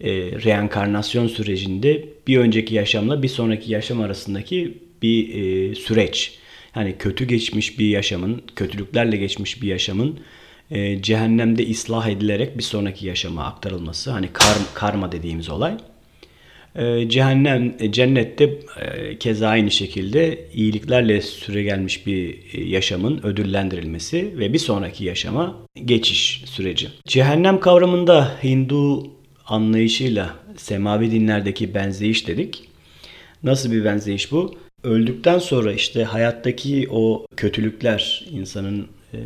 e, 0.00 0.10
reenkarnasyon 0.44 1.26
sürecinde 1.26 2.04
bir 2.26 2.38
önceki 2.38 2.74
yaşamla 2.74 3.22
bir 3.22 3.28
sonraki 3.28 3.72
yaşam 3.72 4.00
arasındaki 4.00 4.78
bir 5.02 5.34
e, 5.34 5.74
süreç. 5.74 6.38
Yani 6.76 6.94
kötü 6.98 7.24
geçmiş 7.24 7.78
bir 7.78 7.88
yaşamın, 7.88 8.42
kötülüklerle 8.56 9.16
geçmiş 9.16 9.62
bir 9.62 9.68
yaşamın 9.68 10.20
e, 10.70 11.02
cehennemde 11.02 11.70
ıslah 11.70 12.08
edilerek 12.08 12.58
bir 12.58 12.62
sonraki 12.62 13.06
yaşama 13.06 13.44
aktarılması. 13.44 14.10
Hani 14.10 14.28
kar, 14.32 14.56
karma 14.74 15.12
dediğimiz 15.12 15.50
olay. 15.50 15.76
E, 16.74 17.08
cehennem, 17.08 17.74
e, 17.80 17.92
cennette 17.92 18.44
e, 18.80 19.18
keza 19.18 19.48
aynı 19.48 19.70
şekilde 19.70 20.48
iyiliklerle 20.54 21.20
süre 21.20 21.62
gelmiş 21.62 22.06
bir 22.06 22.38
e, 22.52 22.64
yaşamın 22.64 23.20
ödüllendirilmesi 23.22 24.38
ve 24.38 24.52
bir 24.52 24.58
sonraki 24.58 25.04
yaşama 25.04 25.56
geçiş 25.84 26.42
süreci. 26.46 26.88
Cehennem 27.06 27.60
kavramında 27.60 28.32
Hindu 28.44 29.10
anlayışıyla 29.46 30.34
semavi 30.56 31.10
dinlerdeki 31.10 31.74
benzeyiş 31.74 32.26
dedik. 32.28 32.64
Nasıl 33.42 33.72
bir 33.72 33.84
benzeyiş 33.84 34.32
bu? 34.32 34.54
Öldükten 34.84 35.38
sonra 35.38 35.72
işte 35.72 36.04
hayattaki 36.04 36.88
o 36.90 37.26
kötülükler, 37.36 38.26
insanın 38.32 38.88
e, 39.14 39.18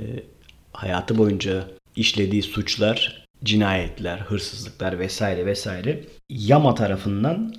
hayatı 0.74 1.18
boyunca 1.18 1.64
işlediği 1.96 2.42
suçlar, 2.42 3.24
cinayetler, 3.44 4.18
hırsızlıklar 4.18 4.98
vesaire 4.98 5.46
vesaire 5.46 6.04
Yama 6.30 6.74
tarafından 6.74 7.54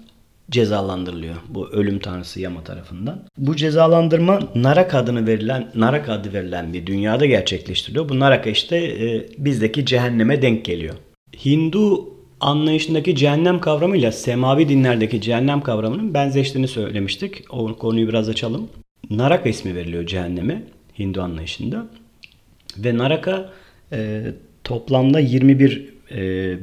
cezalandırılıyor. 0.52 1.36
Bu 1.50 1.70
ölüm 1.70 2.00
tanrısı 2.00 2.42
Yama 2.42 2.64
tarafından. 2.64 3.24
Bu 3.38 3.56
cezalandırma 3.56 4.40
Narak 4.56 4.96
adını 4.96 5.28
verilen 5.28 5.72
Narak 5.76 6.10
adı 6.10 6.34
verilen 6.34 6.74
bir 6.74 6.86
dünyada 6.86 7.26
gerçekleştiriliyor. 7.26 8.10
Bu 8.10 8.20
Naraka 8.20 8.50
işte 8.50 8.78
e, 8.78 9.28
bizdeki 9.38 9.86
cehenneme 9.86 10.42
denk 10.42 10.66
geliyor. 10.66 10.96
Hindu 11.46 12.16
anlayışındaki 12.40 13.16
cehennem 13.16 13.60
kavramıyla 13.60 14.12
semavi 14.12 14.70
dinlerdeki 14.70 15.22
cehennem 15.22 15.62
kavramının 15.62 16.14
benzeştiğini 16.14 16.68
söylemiştik. 16.68 17.44
O 17.50 17.76
konuyu 17.76 18.08
biraz 18.08 18.30
açalım. 18.30 18.70
Naraka 19.10 19.50
ismi 19.50 19.76
veriliyor 19.76 20.06
cehenneme 20.06 20.64
Hindu 21.00 21.22
anlayışında. 21.22 21.88
Ve 22.78 22.98
Naraka 22.98 23.50
e, 23.92 24.22
toplamda 24.64 25.20
21 25.20 25.90
e, 26.12 26.18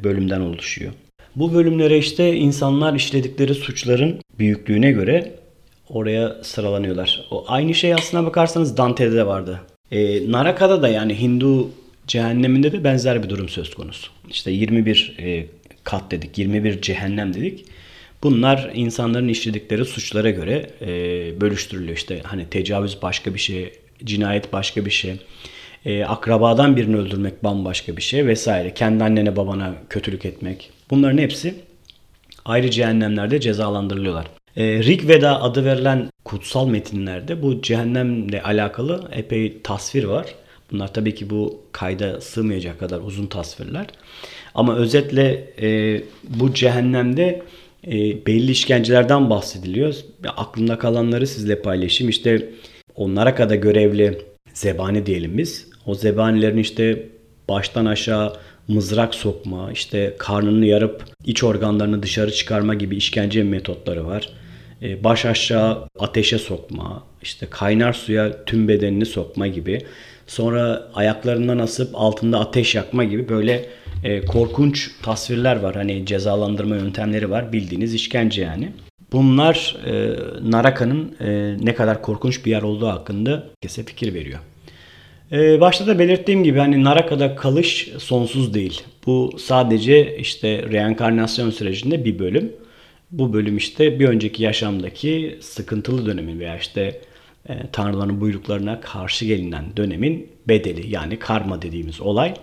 bölümden 0.04 0.40
oluşuyor. 0.40 0.92
Bu 1.36 1.54
bölümlere 1.54 1.98
işte 1.98 2.34
insanlar 2.34 2.94
işledikleri 2.94 3.54
suçların 3.54 4.20
büyüklüğüne 4.38 4.92
göre 4.92 5.32
oraya 5.88 6.36
sıralanıyorlar. 6.42 7.26
O 7.30 7.44
aynı 7.48 7.74
şey 7.74 7.94
aslına 7.94 8.26
bakarsanız 8.26 8.76
Dante'de 8.76 9.16
de 9.16 9.26
vardı. 9.26 9.60
E, 9.90 10.30
Naraka'da 10.32 10.82
da 10.82 10.88
yani 10.88 11.20
Hindu 11.20 11.70
cehenneminde 12.06 12.72
de 12.72 12.84
benzer 12.84 13.22
bir 13.22 13.28
durum 13.28 13.48
söz 13.48 13.74
konusu. 13.74 14.10
İşte 14.30 14.50
21 14.50 15.16
e, 15.18 15.46
kat 15.84 16.10
dedik, 16.10 16.38
21 16.38 16.80
cehennem 16.82 17.34
dedik. 17.34 17.64
Bunlar 18.22 18.70
insanların 18.74 19.28
işledikleri 19.28 19.84
suçlara 19.84 20.30
göre 20.30 20.70
e, 20.80 20.86
bölüştürülüyor. 21.40 21.96
İşte 21.96 22.20
hani 22.24 22.46
tecavüz 22.50 23.02
başka 23.02 23.34
bir 23.34 23.38
şey, 23.38 23.72
cinayet 24.04 24.52
başka 24.52 24.84
bir 24.84 24.90
şey, 24.90 25.16
e, 25.86 26.04
akrabadan 26.04 26.76
birini 26.76 26.96
öldürmek 26.96 27.44
bambaşka 27.44 27.96
bir 27.96 28.02
şey 28.02 28.26
vesaire. 28.26 28.74
Kendi 28.74 29.04
annene 29.04 29.36
babana 29.36 29.74
kötülük 29.90 30.24
etmek. 30.24 30.70
Bunların 30.90 31.18
hepsi 31.18 31.54
ayrı 32.44 32.70
cehennemlerde 32.70 33.40
cezalandırılıyorlar. 33.40 34.26
E, 34.56 34.64
Rig 34.64 35.08
Veda 35.08 35.42
adı 35.42 35.64
verilen 35.64 36.10
kutsal 36.24 36.68
metinlerde 36.68 37.42
bu 37.42 37.62
cehennemle 37.62 38.42
alakalı 38.42 39.08
epey 39.12 39.62
tasvir 39.62 40.04
var. 40.04 40.26
Bunlar 40.72 40.94
tabii 40.94 41.14
ki 41.14 41.30
bu 41.30 41.60
kayda 41.72 42.20
sığmayacak 42.20 42.80
kadar 42.80 43.00
uzun 43.00 43.26
tasvirler. 43.26 43.86
Ama 44.54 44.76
özetle 44.76 45.52
e, 45.62 46.00
bu 46.28 46.54
cehennemde 46.54 47.42
e, 47.86 47.92
belli 48.26 48.50
işkencelerden 48.50 49.30
bahsediliyor. 49.30 49.94
Aklımda 50.36 50.78
kalanları 50.78 51.26
sizle 51.26 51.62
paylaşayım. 51.62 52.10
İşte 52.10 52.48
onlara 52.96 53.34
kadar 53.34 53.54
görevli 53.54 54.18
zebani 54.54 55.06
diyelim 55.06 55.38
biz. 55.38 55.71
O 55.86 55.94
zebanilerin 55.94 56.58
işte 56.58 57.06
baştan 57.48 57.86
aşağı 57.86 58.32
mızrak 58.68 59.14
sokma, 59.14 59.72
işte 59.72 60.14
karnını 60.18 60.66
yarıp 60.66 61.04
iç 61.24 61.44
organlarını 61.44 62.02
dışarı 62.02 62.32
çıkarma 62.32 62.74
gibi 62.74 62.96
işkence 62.96 63.42
metotları 63.42 64.06
var. 64.06 64.28
E, 64.82 65.04
baş 65.04 65.24
aşağı 65.24 65.88
ateşe 65.98 66.38
sokma, 66.38 67.04
işte 67.22 67.46
kaynar 67.50 67.92
suya 67.92 68.44
tüm 68.44 68.68
bedenini 68.68 69.06
sokma 69.06 69.46
gibi. 69.46 69.78
Sonra 70.26 70.88
ayaklarından 70.94 71.58
asıp 71.58 71.90
altında 71.94 72.40
ateş 72.40 72.74
yakma 72.74 73.04
gibi 73.04 73.28
böyle 73.28 73.66
e, 74.04 74.24
korkunç 74.24 74.90
tasvirler 75.02 75.56
var. 75.56 75.74
Hani 75.74 76.06
cezalandırma 76.06 76.76
yöntemleri 76.76 77.30
var. 77.30 77.52
Bildiğiniz 77.52 77.94
işkence 77.94 78.42
yani. 78.42 78.72
Bunlar 79.12 79.76
e, 79.86 80.16
Naraka'nın 80.50 81.16
ne 81.62 81.74
kadar 81.74 82.02
korkunç 82.02 82.46
bir 82.46 82.50
yer 82.50 82.62
olduğu 82.62 82.86
hakkında 82.86 83.46
kese 83.60 83.82
fikir 83.82 84.14
veriyor. 84.14 84.38
E, 85.32 85.60
başta 85.60 85.86
da 85.86 85.98
belirttiğim 85.98 86.44
gibi 86.44 86.58
hani 86.58 86.84
Naraka'da 86.84 87.34
kalış 87.34 87.88
sonsuz 87.98 88.54
değil. 88.54 88.82
Bu 89.06 89.38
sadece 89.38 90.16
işte 90.16 90.62
reenkarnasyon 90.72 91.50
sürecinde 91.50 92.04
bir 92.04 92.18
bölüm. 92.18 92.52
Bu 93.10 93.32
bölüm 93.32 93.56
işte 93.56 94.00
bir 94.00 94.08
önceki 94.08 94.42
yaşamdaki 94.42 95.38
sıkıntılı 95.40 96.06
dönemin 96.06 96.40
veya 96.40 96.58
işte 96.58 97.00
e, 97.48 97.54
tanrıların 97.72 98.20
buyruklarına 98.20 98.80
karşı 98.80 99.24
gelinen 99.24 99.64
dönemin 99.76 100.28
bedeli 100.48 100.90
yani 100.90 101.18
karma 101.18 101.62
dediğimiz 101.62 102.00
olay. 102.00 102.34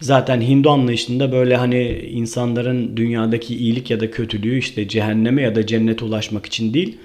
Zaten 0.00 0.40
Hindu 0.40 0.70
anlayışında 0.70 1.32
böyle 1.32 1.56
hani 1.56 1.88
insanların 2.10 2.96
dünyadaki 2.96 3.56
iyilik 3.56 3.90
ya 3.90 4.00
da 4.00 4.10
kötülüğü 4.10 4.58
işte 4.58 4.88
cehenneme 4.88 5.42
ya 5.42 5.54
da 5.54 5.66
cennete 5.66 6.04
ulaşmak 6.04 6.46
için 6.46 6.74
değil 6.74 6.98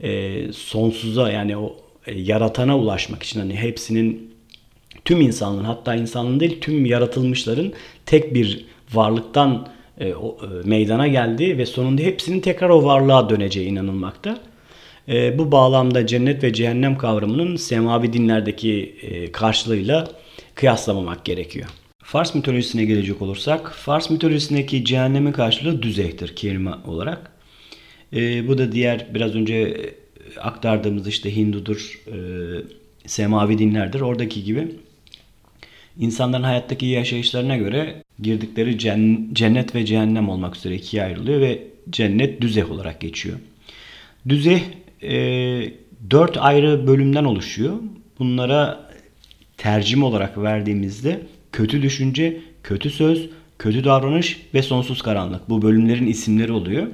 e, 0.00 0.40
sonsuza 0.52 1.30
yani 1.30 1.56
o 1.56 1.76
e, 2.06 2.14
yaratana 2.20 2.78
ulaşmak 2.78 3.22
için 3.22 3.40
hani 3.40 3.56
hepsinin 3.56 4.37
tüm 5.08 5.20
insanlığın 5.20 5.64
hatta 5.64 5.94
insanlığın 5.94 6.40
değil 6.40 6.60
tüm 6.60 6.86
yaratılmışların 6.86 7.72
tek 8.06 8.34
bir 8.34 8.64
varlıktan 8.92 9.68
e, 10.00 10.14
o, 10.14 10.36
e, 10.42 10.68
meydana 10.68 11.08
geldiği 11.08 11.58
ve 11.58 11.66
sonunda 11.66 12.02
hepsinin 12.02 12.40
tekrar 12.40 12.68
o 12.68 12.84
varlığa 12.84 13.30
döneceği 13.30 13.68
inanılmakta. 13.68 14.38
E, 15.08 15.38
bu 15.38 15.52
bağlamda 15.52 16.06
cennet 16.06 16.42
ve 16.42 16.52
cehennem 16.52 16.98
kavramının 16.98 17.56
semavi 17.56 18.12
dinlerdeki 18.12 18.96
e, 19.02 19.32
karşılığıyla 19.32 20.08
kıyaslamamak 20.54 21.24
gerekiyor. 21.24 21.68
Fars 22.02 22.34
mitolojisine 22.34 22.84
gelecek 22.84 23.22
olursak, 23.22 23.72
Fars 23.72 24.10
mitolojisindeki 24.10 24.84
cehennemin 24.84 25.32
karşılığı 25.32 25.82
düzeytir 25.82 26.36
kelime 26.36 26.72
olarak. 26.86 27.32
E, 28.12 28.48
bu 28.48 28.58
da 28.58 28.72
diğer 28.72 29.06
biraz 29.14 29.34
önce 29.34 29.76
aktardığımız 30.40 31.08
işte 31.08 31.36
Hindudur, 31.36 32.00
e, 32.06 32.16
semavi 33.06 33.58
dinlerdir. 33.58 34.00
Oradaki 34.00 34.44
gibi 34.44 34.68
insanların 35.98 36.42
hayattaki 36.42 36.86
yaşayışlarına 36.86 37.56
göre 37.56 38.02
girdikleri 38.22 38.78
cennet 39.32 39.74
ve 39.74 39.86
cehennem 39.86 40.28
olmak 40.28 40.56
üzere 40.56 40.74
ikiye 40.74 41.02
ayrılıyor 41.02 41.40
ve 41.40 41.62
cennet 41.90 42.40
düzeh 42.40 42.70
olarak 42.70 43.00
geçiyor. 43.00 43.38
Düzeh 44.28 44.60
e, 45.02 45.12
dört 46.10 46.36
ayrı 46.36 46.86
bölümden 46.86 47.24
oluşuyor. 47.24 47.76
Bunlara 48.18 48.90
tercim 49.56 50.02
olarak 50.02 50.38
verdiğimizde 50.38 51.20
kötü 51.52 51.82
düşünce, 51.82 52.40
kötü 52.62 52.90
söz, 52.90 53.30
kötü 53.58 53.84
davranış 53.84 54.46
ve 54.54 54.62
sonsuz 54.62 55.02
karanlık. 55.02 55.48
Bu 55.48 55.62
bölümlerin 55.62 56.06
isimleri 56.06 56.52
oluyor. 56.52 56.86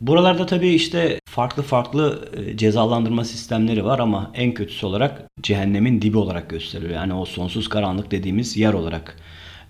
Buralarda 0.00 0.46
tabii 0.46 0.68
işte 0.68 1.20
farklı 1.36 1.62
farklı 1.62 2.28
e, 2.36 2.56
cezalandırma 2.56 3.24
sistemleri 3.24 3.84
var 3.84 3.98
ama 3.98 4.30
en 4.34 4.54
kötüsü 4.54 4.86
olarak 4.86 5.22
cehennemin 5.42 6.02
dibi 6.02 6.18
olarak 6.18 6.50
gösteriliyor. 6.50 6.94
Yani 6.94 7.14
o 7.14 7.24
sonsuz 7.24 7.68
karanlık 7.68 8.10
dediğimiz 8.10 8.56
yer 8.56 8.72
olarak 8.72 9.16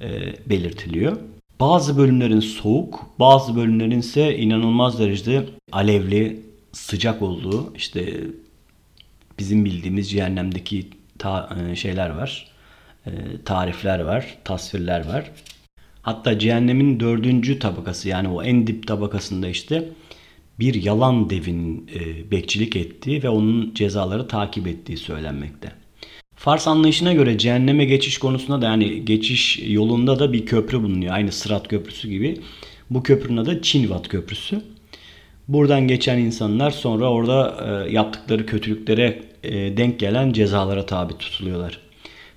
e, 0.01 0.09
belirtiliyor. 0.51 1.17
Bazı 1.61 1.99
bölümlerin 1.99 2.41
soğuk, 2.41 3.07
bazı 3.19 3.57
bölümlerin 3.57 3.99
ise 3.99 4.37
inanılmaz 4.37 4.99
derecede 4.99 5.45
alevli, 5.73 6.43
sıcak 6.73 7.23
olduğu 7.23 7.77
işte 7.77 8.21
bizim 9.39 9.65
bildiğimiz 9.65 10.11
cehennemdeki 10.11 10.89
ta, 11.19 11.57
e, 11.71 11.77
şeyler 11.77 12.11
var. 12.11 12.49
Tarifler 13.45 14.01
var, 14.01 14.39
tasvirler 14.45 15.07
var. 15.07 15.31
Hatta 16.03 16.39
cehennemin 16.39 17.01
dördüncü 17.01 17.59
tabakası 17.59 18.09
yani 18.09 18.29
o 18.29 18.43
en 18.43 18.67
dip 18.67 18.87
tabakasında 18.87 19.49
işte 19.49 19.89
bir 20.59 20.75
yalan 20.75 21.31
devin 21.31 21.91
e, 21.95 22.31
bekçilik 22.31 22.77
ettiği 22.77 23.23
ve 23.23 23.29
onun 23.29 23.75
cezaları 23.75 24.29
takip 24.29 24.67
ettiği 24.67 24.97
söylenmekte. 24.97 25.73
Fars 26.37 26.69
anlayışına 26.69 27.13
göre 27.13 27.39
cehenneme 27.39 27.85
geçiş 27.85 28.19
konusunda 28.19 28.63
da 28.63 28.65
yani 28.65 29.05
geçiş 29.05 29.61
yolunda 29.67 30.19
da 30.19 30.33
bir 30.33 30.47
köprü 30.47 30.83
bulunuyor. 30.83 31.15
Aynı 31.15 31.33
Sırat 31.33 31.69
Köprüsü 31.69 32.09
gibi. 32.09 32.41
Bu 32.91 33.03
köprünün 33.03 33.37
adı 33.37 33.63
Çinvat 33.63 34.09
Köprüsü. 34.09 34.63
Buradan 35.49 35.89
geçen 35.89 36.19
insanlar 36.19 36.71
sonra 36.71 37.11
orada 37.11 37.57
e, 37.67 37.93
yaptıkları 37.93 38.47
kötülüklere 38.47 39.23
e, 39.43 39.77
denk 39.77 40.01
gelen 40.01 40.33
cezalara 40.33 40.87
tabi 40.87 41.19
tutuluyorlar. 41.19 41.81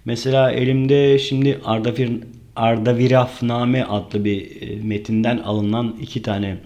Mesela 0.06 0.52
elimde 0.52 1.20
şimdi 1.20 1.60
Ardavir, 1.66 2.12
Ardavirafname 2.56 3.84
adlı 3.84 4.26
bir 4.26 4.62
e, 4.62 4.76
metinden 4.84 5.38
alınan 5.38 5.96
iki 6.02 6.22
tane 6.22 6.58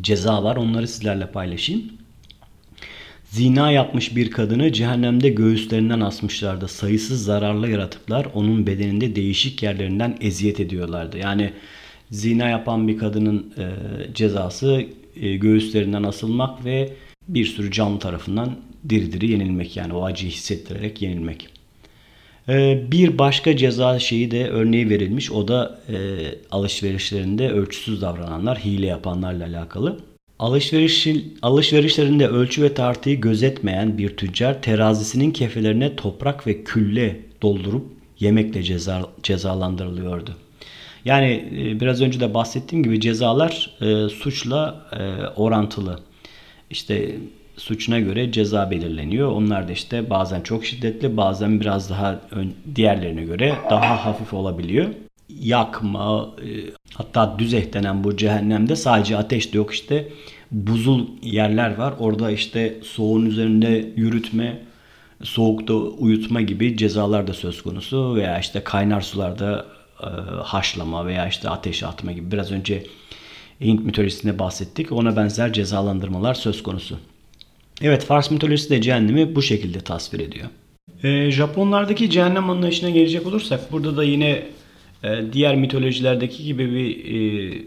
ceza 0.00 0.44
var. 0.44 0.56
Onları 0.56 0.88
sizlerle 0.88 1.26
paylaşayım. 1.26 1.82
Zina 3.24 3.70
yapmış 3.70 4.16
bir 4.16 4.30
kadını 4.30 4.72
cehennemde 4.72 5.28
göğüslerinden 5.28 6.00
asmışlardı. 6.00 6.68
Sayısız 6.68 7.24
zararlı 7.24 7.70
yaratıklar 7.70 8.26
onun 8.34 8.66
bedeninde 8.66 9.16
değişik 9.16 9.62
yerlerinden 9.62 10.16
eziyet 10.20 10.60
ediyorlardı. 10.60 11.18
Yani 11.18 11.52
zina 12.10 12.48
yapan 12.48 12.88
bir 12.88 12.98
kadının 12.98 13.54
e, 13.58 13.64
cezası 14.14 14.86
e, 15.16 15.36
göğüslerinden 15.36 16.02
asılmak 16.02 16.64
ve 16.64 16.92
bir 17.28 17.46
sürü 17.46 17.70
canlı 17.70 17.98
tarafından 17.98 18.56
diri 18.88 19.12
diri 19.12 19.30
yenilmek 19.30 19.76
yani 19.76 19.92
o 19.92 20.04
acıyı 20.04 20.32
hissettirerek 20.32 21.02
yenilmek. 21.02 21.48
E, 22.48 22.82
bir 22.90 23.18
başka 23.18 23.56
ceza 23.56 23.98
şeyi 23.98 24.30
de 24.30 24.48
örneği 24.48 24.90
verilmiş. 24.90 25.30
O 25.30 25.48
da 25.48 25.78
e, 25.88 25.96
alışverişlerinde 26.50 27.50
ölçüsüz 27.50 28.02
davrananlar, 28.02 28.58
hile 28.58 28.86
yapanlarla 28.86 29.44
alakalı. 29.44 29.98
Alışveriş, 30.38 31.08
alışverişlerinde 31.42 32.28
ölçü 32.28 32.62
ve 32.62 32.74
tartıyı 32.74 33.20
gözetmeyen 33.20 33.98
bir 33.98 34.16
tüccar 34.16 34.62
terazisinin 34.62 35.30
kefelerine 35.30 35.96
toprak 35.96 36.46
ve 36.46 36.64
külle 36.64 37.20
doldurup 37.42 37.86
yemekle 38.20 38.62
ceza, 38.62 39.02
cezalandırılıyordu. 39.22 40.36
Yani 41.04 41.44
e, 41.56 41.80
biraz 41.80 42.02
önce 42.02 42.20
de 42.20 42.34
bahsettiğim 42.34 42.82
gibi 42.84 43.00
cezalar 43.00 43.70
e, 43.80 44.08
suçla 44.08 44.86
e, 44.92 45.26
orantılı. 45.26 45.98
İşte 46.70 47.16
suçuna 47.60 48.00
göre 48.00 48.32
ceza 48.32 48.70
belirleniyor. 48.70 49.32
Onlar 49.32 49.68
da 49.68 49.72
işte 49.72 50.10
bazen 50.10 50.40
çok 50.40 50.64
şiddetli, 50.64 51.16
bazen 51.16 51.60
biraz 51.60 51.90
daha 51.90 52.20
diğerlerine 52.74 53.24
göre 53.24 53.54
daha 53.70 54.06
hafif 54.06 54.34
olabiliyor. 54.34 54.88
Yakma, 55.28 56.30
e, 56.38 56.48
hatta 56.94 57.38
düzeh 57.38 57.72
denen 57.72 58.04
bu 58.04 58.16
cehennemde 58.16 58.76
sadece 58.76 59.16
ateş 59.16 59.52
de 59.52 59.56
yok 59.56 59.74
işte 59.74 60.08
buzul 60.50 61.06
yerler 61.22 61.76
var. 61.76 61.94
Orada 61.98 62.30
işte 62.30 62.74
soğuğun 62.82 63.26
üzerinde 63.26 63.92
yürütme, 63.96 64.60
soğukta 65.22 65.74
uyutma 65.74 66.40
gibi 66.40 66.76
cezalar 66.76 67.26
da 67.26 67.32
söz 67.32 67.62
konusu 67.62 68.14
veya 68.14 68.38
işte 68.38 68.64
kaynar 68.64 69.00
sularda 69.00 69.66
e, 70.02 70.06
haşlama 70.42 71.06
veya 71.06 71.28
işte 71.28 71.48
ateşe 71.48 71.86
atma 71.86 72.12
gibi 72.12 72.32
biraz 72.32 72.52
önce 72.52 72.84
Hint 73.60 73.84
mitolojisinde 73.84 74.38
bahsettik. 74.38 74.92
Ona 74.92 75.16
benzer 75.16 75.52
cezalandırmalar 75.52 76.34
söz 76.34 76.62
konusu. 76.62 76.98
Evet 77.82 78.04
Fars 78.04 78.30
mitolojisi 78.30 78.70
de 78.70 78.82
cehennemi 78.82 79.34
bu 79.34 79.42
şekilde 79.42 79.80
tasvir 79.80 80.20
ediyor. 80.20 80.48
E, 81.02 81.30
Japonlardaki 81.30 82.10
cehennem 82.10 82.50
anlayışına 82.50 82.90
gelecek 82.90 83.26
olursak 83.26 83.72
burada 83.72 83.96
da 83.96 84.04
yine 84.04 84.46
e, 85.04 85.32
diğer 85.32 85.56
mitolojilerdeki 85.56 86.44
gibi 86.44 86.74
bir 86.74 87.14
e, 87.14 87.58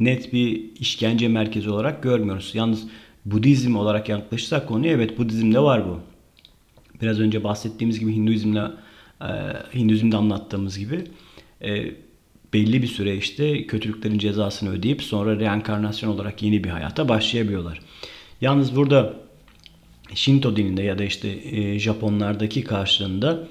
net 0.00 0.32
bir 0.32 0.64
işkence 0.80 1.28
merkezi 1.28 1.70
olarak 1.70 2.02
görmüyoruz. 2.02 2.50
Yalnız 2.54 2.86
Budizm 3.24 3.76
olarak 3.76 4.08
yaklaşırsak 4.08 4.68
konuya 4.68 4.92
evet 4.92 5.18
Budizm'de 5.18 5.60
var 5.60 5.88
bu. 5.88 6.00
Biraz 7.02 7.20
önce 7.20 7.44
bahsettiğimiz 7.44 8.00
gibi 8.00 8.14
Hinduizm'le 8.14 8.70
e, 9.20 9.28
Hinduizm'de 9.74 10.16
anlattığımız 10.16 10.78
gibi 10.78 11.04
e, 11.62 11.84
belli 12.52 12.82
bir 12.82 12.86
süre 12.86 13.16
işte 13.16 13.66
kötülüklerin 13.66 14.18
cezasını 14.18 14.70
ödeyip 14.70 15.02
sonra 15.02 15.40
reenkarnasyon 15.40 16.10
olarak 16.10 16.42
yeni 16.42 16.64
bir 16.64 16.68
hayata 16.68 17.08
başlayabiliyorlar. 17.08 17.80
Yalnız 18.40 18.76
burada 18.76 19.27
Shinto 20.14 20.56
dininde 20.56 20.82
ya 20.82 20.98
da 20.98 21.04
işte 21.04 21.28
e, 21.28 21.78
Japonlardaki 21.78 22.64
karşılığında 22.64 23.48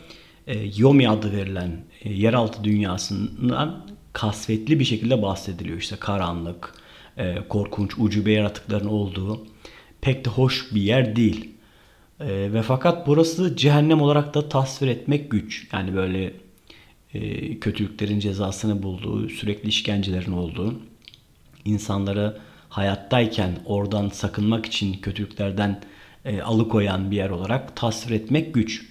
e, 0.48 0.70
Yomi 0.78 1.10
adı 1.10 1.32
verilen 1.32 1.84
e, 2.02 2.14
yeraltı 2.14 2.64
dünyasından 2.64 3.88
kasvetli 4.14 4.80
bir 4.80 4.86
şekilde 4.86 5.22
bahsediliyor. 5.22 5.78
İşte 5.78 5.96
karanlık, 5.96 6.74
korkunç, 7.50 7.94
ucube 7.98 8.32
yaratıkların 8.32 8.88
olduğu 8.88 9.48
pek 10.02 10.26
de 10.26 10.30
hoş 10.30 10.74
bir 10.74 10.82
yer 10.82 11.16
değil. 11.16 11.50
Ve 12.20 12.62
fakat 12.62 13.08
burası 13.08 13.56
cehennem 13.56 14.02
olarak 14.02 14.34
da 14.34 14.50
tasvir 14.50 14.88
etmek 14.88 15.32
güç. 15.32 15.68
Yani 15.74 15.96
böyle 15.96 16.34
kötülüklerin 17.62 18.20
cezasını 18.20 18.84
bulduğu, 18.84 19.30
sürekli 19.30 19.70
işkencelerin 19.70 20.32
olduğu, 20.32 20.80
insanları 21.66 22.38
hayattayken 22.70 23.52
oradan 23.66 24.10
sakınmak 24.10 24.66
için 24.66 24.94
kötülüklerden 24.94 25.82
e, 26.28 26.42
alıkoyan 26.42 27.12
bir 27.12 27.16
yer 27.16 27.30
olarak 27.30 27.76
tasvir 27.76 28.16
etmek 28.16 28.54
güç. 28.54 28.86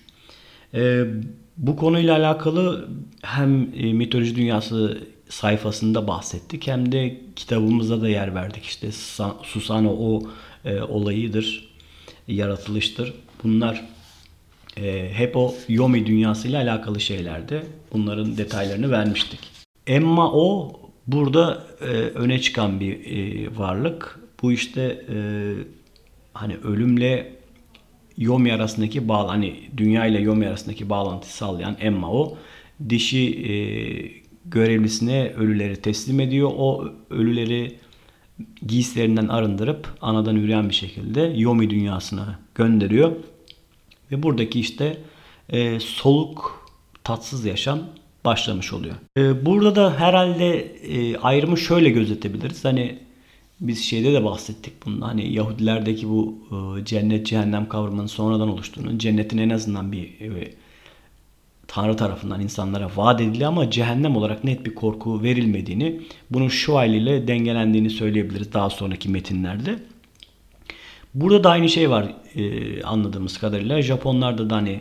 E, 0.75 1.05
bu 1.57 1.77
konuyla 1.77 2.17
alakalı 2.17 2.89
hem 3.23 3.69
e, 3.77 3.93
mitoloji 3.93 4.37
dünyası 4.37 4.99
sayfasında 5.29 6.09
bahsettik 6.09 6.67
hem 6.67 6.93
de 6.93 7.21
kitabımızda 7.37 8.03
da 8.03 8.09
yer 8.09 8.35
verdik. 8.35 8.65
İşte 8.65 8.93
Susano 9.43 9.91
o 9.91 10.23
e, 10.65 10.81
olayıdır, 10.81 11.69
yaratılıştır. 12.29 13.15
Bunlar 13.45 13.85
e, 14.77 15.11
hep 15.13 15.37
o 15.37 15.55
Yomi 15.69 16.07
dünyasıyla 16.07 16.63
alakalı 16.63 17.01
şeylerdi. 17.01 17.67
Bunların 17.93 18.37
detaylarını 18.37 18.91
vermiştik. 18.91 19.41
Emma 19.87 20.33
o 20.33 20.73
burada 21.07 21.63
e, 21.81 21.87
öne 21.95 22.41
çıkan 22.41 22.81
bir 22.81 23.17
e, 23.17 23.49
varlık. 23.59 24.21
Bu 24.43 24.53
işte 24.53 25.05
e, 25.09 25.17
hani 26.37 26.57
ölümle 26.57 27.37
Yomi 28.19 28.53
arasındaki 28.53 29.09
bağ 29.09 29.29
hani 29.29 29.55
dünya 29.77 30.07
ile 30.07 30.21
Yomi 30.21 30.49
arasındaki 30.49 30.91
bağlantıyı 30.91 31.33
sağlayan 31.33 31.77
Emma 31.81 32.13
o. 32.13 32.39
Dişi 32.89 33.19
e, 33.19 33.53
görevlisine 34.45 35.29
ölüleri 35.29 35.77
teslim 35.77 36.21
ediyor. 36.21 36.51
O 36.57 36.89
ölüleri 37.11 37.77
giysilerinden 38.67 39.29
arındırıp 39.29 39.89
anadan 40.01 40.37
üreyen 40.37 40.69
bir 40.69 40.75
şekilde 40.75 41.21
Yomi 41.21 41.71
dünyasına 41.71 42.39
gönderiyor. 42.55 43.13
Ve 44.11 44.23
buradaki 44.23 44.61
işte 44.61 44.99
e, 45.49 45.81
soluk, 45.81 46.69
tatsız 47.05 47.45
yaşam 47.45 47.79
başlamış 48.25 48.73
oluyor. 48.73 48.95
E, 49.17 49.47
burada 49.47 49.77
da 49.77 50.01
herhalde 50.01 50.59
e, 50.61 51.17
ayrımı 51.17 51.59
şöyle 51.59 51.91
gözetebiliriz. 51.91 52.65
Hani 52.65 52.99
biz 53.61 53.85
şeyde 53.85 54.13
de 54.13 54.25
bahsettik 54.25 54.87
bunun. 54.87 55.01
Hani 55.01 55.33
Yahudilerdeki 55.33 56.09
bu 56.09 56.39
e, 56.51 56.85
cennet 56.85 57.27
cehennem 57.27 57.69
kavramının 57.69 58.07
sonradan 58.07 58.49
oluştuğunu, 58.49 58.99
cennetin 58.99 59.39
en 59.39 59.51
azından 59.51 59.93
bir 59.93 60.21
e, 60.21 60.55
Tanrı 61.69 61.97
tarafından 61.97 62.41
insanlara 62.41 62.91
vaat 62.97 63.21
edildi 63.21 63.47
ama 63.47 63.71
cehennem 63.71 64.17
olarak 64.17 64.45
net 64.45 64.67
bir 64.67 64.75
korku 64.75 65.23
verilmediğini, 65.23 66.01
bunun 66.31 66.49
şu 66.49 66.77
haliyle 66.77 67.29
dengelendiğini 67.29 67.91
söyleyebiliriz 67.91 68.53
daha 68.53 68.71
sonraki 68.71 69.09
metinlerde. 69.09 69.79
Burada 71.15 71.45
da 71.45 71.51
aynı 71.51 71.69
şey 71.69 71.91
var 71.91 72.15
e, 72.35 72.83
anladığımız 72.83 73.39
kadarıyla. 73.39 73.83
Japonlarda 73.83 74.51
da 74.51 74.57
hani 74.57 74.81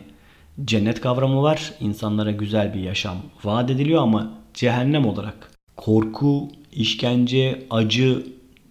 cennet 0.64 1.00
kavramı 1.00 1.42
var. 1.42 1.72
İnsanlara 1.80 2.30
güzel 2.30 2.74
bir 2.74 2.80
yaşam 2.80 3.16
vaat 3.44 3.70
ediliyor 3.70 4.02
ama 4.02 4.32
cehennem 4.54 5.06
olarak 5.06 5.50
korku, 5.76 6.48
işkence, 6.72 7.66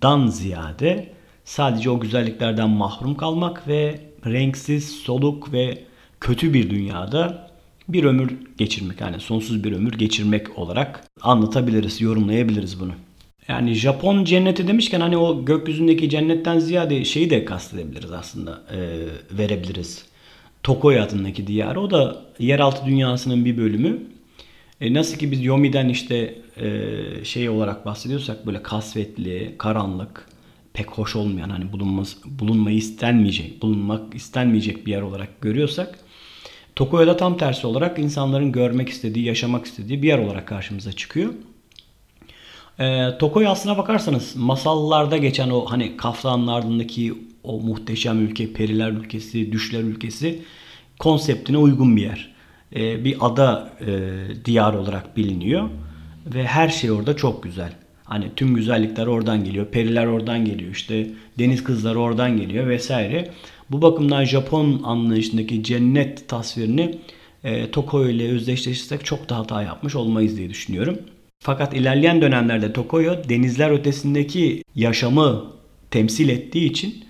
acıdan 0.05 0.27
ziyade 0.27 1.09
sadece 1.45 1.89
o 1.89 1.99
güzelliklerden 1.99 2.69
mahrum 2.69 3.15
kalmak 3.15 3.67
ve 3.67 3.99
renksiz, 4.25 4.91
soluk 4.91 5.53
ve 5.53 5.83
kötü 6.19 6.53
bir 6.53 6.69
dünyada 6.69 7.49
bir 7.87 8.03
ömür 8.03 8.37
geçirmek 8.57 9.01
yani 9.01 9.19
sonsuz 9.19 9.63
bir 9.63 9.71
ömür 9.71 9.93
geçirmek 9.93 10.59
olarak 10.59 11.03
anlatabiliriz, 11.21 12.01
yorumlayabiliriz 12.01 12.79
bunu. 12.79 12.91
Yani 13.47 13.73
Japon 13.73 14.23
cenneti 14.23 14.67
demişken 14.67 15.01
hani 15.01 15.17
o 15.17 15.45
gökyüzündeki 15.45 16.09
cennetten 16.09 16.59
ziyade 16.59 17.05
şeyi 17.05 17.29
de 17.29 17.45
kastedebiliriz 17.45 18.11
aslında, 18.11 18.61
e, 18.71 18.77
verebiliriz. 19.37 20.05
Tokoy 20.63 20.99
adındaki 20.99 21.47
diyarı. 21.47 21.81
O 21.81 21.91
da 21.91 22.21
yeraltı 22.39 22.85
dünyasının 22.85 23.45
bir 23.45 23.57
bölümü. 23.57 24.14
E, 24.81 24.93
nasıl 24.93 25.17
ki 25.17 25.31
biz 25.31 25.43
Yomi'den 25.43 25.89
işte 25.89 26.35
e, 26.57 27.25
şey 27.25 27.49
olarak 27.49 27.85
bahsediyorsak 27.85 28.45
böyle 28.45 28.63
kasvetli, 28.63 29.55
karanlık, 29.57 30.27
pek 30.73 30.89
hoş 30.89 31.15
olmayan 31.15 31.49
hani 31.49 31.71
bulunmaz, 31.71 32.17
bulunmayı 32.25 32.77
istenmeyecek, 32.77 33.61
bulunmak 33.61 34.15
istenmeyecek 34.15 34.85
bir 34.85 34.91
yer 34.91 35.01
olarak 35.01 35.41
görüyorsak 35.41 35.99
Tokoya'da 36.75 37.17
tam 37.17 37.37
tersi 37.37 37.67
olarak 37.67 37.99
insanların 37.99 38.51
görmek 38.51 38.89
istediği, 38.89 39.25
yaşamak 39.25 39.65
istediği 39.65 40.01
bir 40.01 40.07
yer 40.07 40.17
olarak 40.17 40.47
karşımıza 40.47 40.93
çıkıyor. 40.93 41.33
E, 42.79 43.17
Tokoya 43.17 43.51
aslına 43.51 43.77
bakarsanız 43.77 44.35
masallarda 44.35 45.17
geçen 45.17 45.49
o 45.49 45.65
hani 45.65 45.97
Kaftan'ın 45.97 46.47
ardındaki 46.47 47.13
o 47.43 47.59
muhteşem 47.59 48.21
ülke, 48.21 48.53
periler 48.53 48.91
ülkesi, 48.91 49.51
düşler 49.51 49.81
ülkesi 49.81 50.41
konseptine 50.99 51.57
uygun 51.57 51.97
bir 51.97 52.01
yer. 52.01 52.34
E, 52.75 53.05
bir 53.05 53.17
ada 53.19 53.73
e, 53.81 54.09
diyar 54.45 54.73
olarak 54.73 55.17
biliniyor 55.17 55.69
ve 56.25 56.43
her 56.43 56.69
şey 56.69 56.91
orada 56.91 57.15
çok 57.15 57.43
güzel. 57.43 57.73
Hani 58.03 58.31
tüm 58.35 58.55
güzellikler 58.55 59.07
oradan 59.07 59.43
geliyor, 59.43 59.65
periler 59.65 60.05
oradan 60.05 60.45
geliyor, 60.45 60.71
işte 60.71 61.07
deniz 61.39 61.63
kızları 61.63 61.99
oradan 61.99 62.37
geliyor 62.37 62.67
vesaire. 62.67 63.31
Bu 63.69 63.81
bakımdan 63.81 64.25
Japon 64.25 64.81
anlayışındaki 64.83 65.63
cennet 65.63 66.29
tasvirini 66.29 66.97
e, 67.43 67.71
Tokoyo 67.71 68.09
ile 68.09 68.31
özdeşleştirsek 68.31 69.05
çok 69.05 69.29
da 69.29 69.37
hata 69.37 69.61
yapmış 69.61 69.95
olmayız 69.95 70.37
diye 70.37 70.49
düşünüyorum. 70.49 70.97
Fakat 71.39 71.73
ilerleyen 71.73 72.21
dönemlerde 72.21 72.73
Tokoyo 72.73 73.15
denizler 73.29 73.69
ötesindeki 73.69 74.63
yaşamı 74.75 75.45
temsil 75.91 76.29
ettiği 76.29 76.69
için 76.69 77.05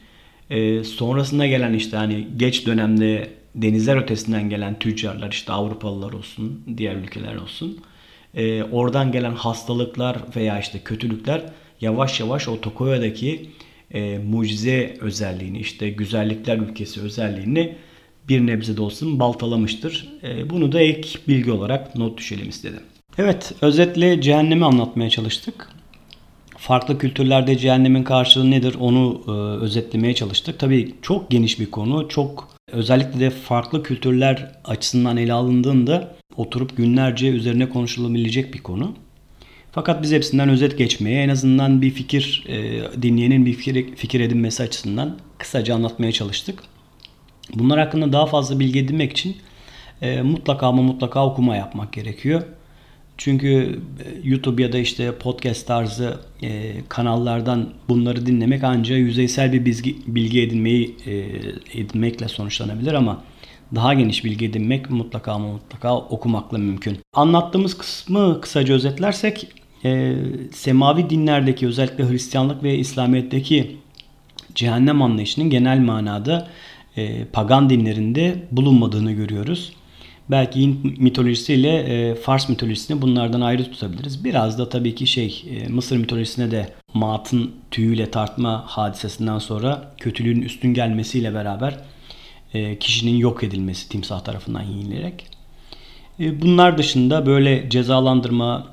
e, 0.50 0.84
sonrasında 0.84 1.48
gelen 1.48 1.74
işte 1.74 1.98
hani 1.98 2.28
geç 2.38 2.66
dönemde 2.66 3.30
denizler 3.56 3.98
ötesinden 3.98 4.50
gelen 4.50 4.80
tüccarlar 4.80 5.32
işte 5.32 5.54
Avrupalılar 5.54 6.14
olsun, 6.14 6.64
diğer 6.78 6.96
ülkeler 6.96 7.36
olsun. 7.36 7.78
E, 8.34 8.64
oradan 8.64 9.12
gelen 9.12 9.36
hastalıklar 9.36 10.18
veya 10.36 10.60
işte 10.60 10.80
kötülükler 10.80 11.42
yavaş 11.82 12.20
yavaş 12.20 12.48
o 12.48 12.62
Tokoyo'daki 12.62 13.50
e, 13.92 14.18
mucize 14.18 14.98
özelliğini 15.02 15.60
işte 15.60 15.90
güzellikler 15.90 16.58
ülkesi 16.58 17.02
özelliğini 17.02 17.76
bir 18.30 18.48
nebze 18.48 18.78
de 18.78 18.82
olsun 18.82 19.20
baltalamıştır. 19.20 20.10
E, 20.24 20.50
bunu 20.50 20.72
da 20.72 20.80
ek 20.80 21.20
bilgi 21.28 21.52
olarak 21.52 21.96
not 21.96 22.18
düşelim 22.18 22.50
istedim. 22.50 22.82
Evet 23.18 23.54
özetle 23.62 24.22
cehennemi 24.22 24.66
anlatmaya 24.66 25.10
çalıştık. 25.10 25.70
Farklı 26.58 26.98
kültürlerde 26.98 27.58
cehennemin 27.58 28.04
karşılığı 28.04 28.52
nedir 28.52 28.76
onu 28.80 29.22
e, 29.28 29.32
özetlemeye 29.64 30.16
çalıştık. 30.16 30.60
Tabii 30.60 30.96
çok 31.02 31.32
geniş 31.32 31.60
bir 31.60 31.72
konu. 31.72 32.10
Çok 32.10 32.55
özellikle 32.76 33.20
de 33.20 33.30
farklı 33.30 33.84
kültürler 33.84 34.52
açısından 34.66 35.18
ele 35.18 35.34
alındığında 35.34 36.16
oturup 36.38 36.78
günlerce 36.78 37.28
üzerine 37.28 37.70
konuşulabilecek 37.70 38.54
bir 38.54 38.64
konu. 38.64 38.96
Fakat 39.72 40.04
biz 40.04 40.12
hepsinden 40.12 40.50
özet 40.50 40.78
geçmeye 40.78 41.24
en 41.24 41.30
azından 41.30 41.82
bir 41.82 41.92
fikir 41.92 42.46
e, 42.48 42.82
dinleyenin 43.02 43.46
bir 43.46 43.54
fikir, 43.54 43.96
fikir 43.96 44.20
edinmesi 44.20 44.64
açısından 44.64 45.18
kısaca 45.38 45.76
anlatmaya 45.76 46.12
çalıştık. 46.12 46.60
Bunlar 47.54 47.80
hakkında 47.80 48.14
daha 48.14 48.26
fazla 48.26 48.60
bilgi 48.60 48.80
edinmek 48.80 49.12
için 49.12 49.38
e, 50.02 50.22
mutlaka 50.22 50.68
ama 50.68 50.82
mutlaka 50.82 51.26
okuma 51.26 51.56
yapmak 51.56 51.94
gerekiyor. 51.94 52.42
Çünkü 53.18 53.80
e, 54.06 54.30
YouTube 54.30 54.64
ya 54.64 54.74
da 54.74 54.78
işte 54.78 55.18
podcast 55.18 55.68
tarzı 55.68 56.20
e, 56.44 56.74
kanallardan 56.90 57.70
bunları 57.90 58.26
dinlemek 58.26 58.64
ancak 58.64 58.98
yüzeysel 58.98 59.54
bir 59.54 59.66
bilgi, 59.66 59.96
bilgi 60.08 60.42
edinmeyi 60.42 60.96
e, 61.06 61.14
edinmekle 61.80 62.28
sonuçlanabilir 62.28 62.94
ama 62.94 63.24
daha 63.76 63.94
geniş 63.94 64.26
bilgi 64.26 64.46
edinmek 64.46 64.90
mutlaka 64.90 65.32
ama 65.32 65.52
mutlaka 65.52 65.98
okumakla 65.98 66.58
mümkün. 66.58 66.98
Anlattığımız 67.14 67.78
kısmı 67.78 68.42
kısaca 68.42 68.74
özetlersek 68.74 69.48
e, 69.86 70.16
semavi 70.54 71.10
dinlerdeki 71.10 71.68
özellikle 71.68 72.10
Hristiyanlık 72.10 72.64
ve 72.64 72.78
İslamiyet'teki 72.78 73.78
cehennem 74.56 75.02
anlayışının 75.02 75.50
genel 75.50 75.80
manada 75.80 76.48
e, 76.98 77.26
pagan 77.26 77.70
dinlerinde 77.70 78.44
bulunmadığını 78.52 79.12
görüyoruz. 79.12 79.74
Belki 80.32 80.62
Hint 80.62 81.00
mitolojisiyle 81.00 81.78
e, 81.78 82.16
Fars 82.16 82.50
mitolojisini 82.50 83.02
bunlardan 83.02 83.42
ayrı 83.42 83.72
tutabiliriz. 83.72 84.24
Biraz 84.24 84.60
da 84.60 84.70
tabii 84.70 84.96
ki 84.96 85.08
şey 85.08 85.46
e, 85.50 85.68
Mısır 85.68 85.98
mitolojisine 85.98 86.52
de 86.52 86.74
matın 86.94 87.52
tüyüyle 87.72 88.12
tartma 88.12 88.64
hadisesinden 88.68 89.40
sonra 89.40 89.92
kötülüğün 89.98 90.42
üstün 90.42 90.74
gelmesiyle 90.74 91.34
beraber 91.34 91.80
e, 92.54 92.80
kişinin 92.80 93.18
yok 93.18 93.44
edilmesi 93.44 93.90
timsah 93.90 94.20
tarafından 94.20 94.62
yenilerek. 94.62 95.28
E, 96.20 96.42
bunlar 96.42 96.78
dışında 96.78 97.26
böyle 97.26 97.70
cezalandırma, 97.70 98.68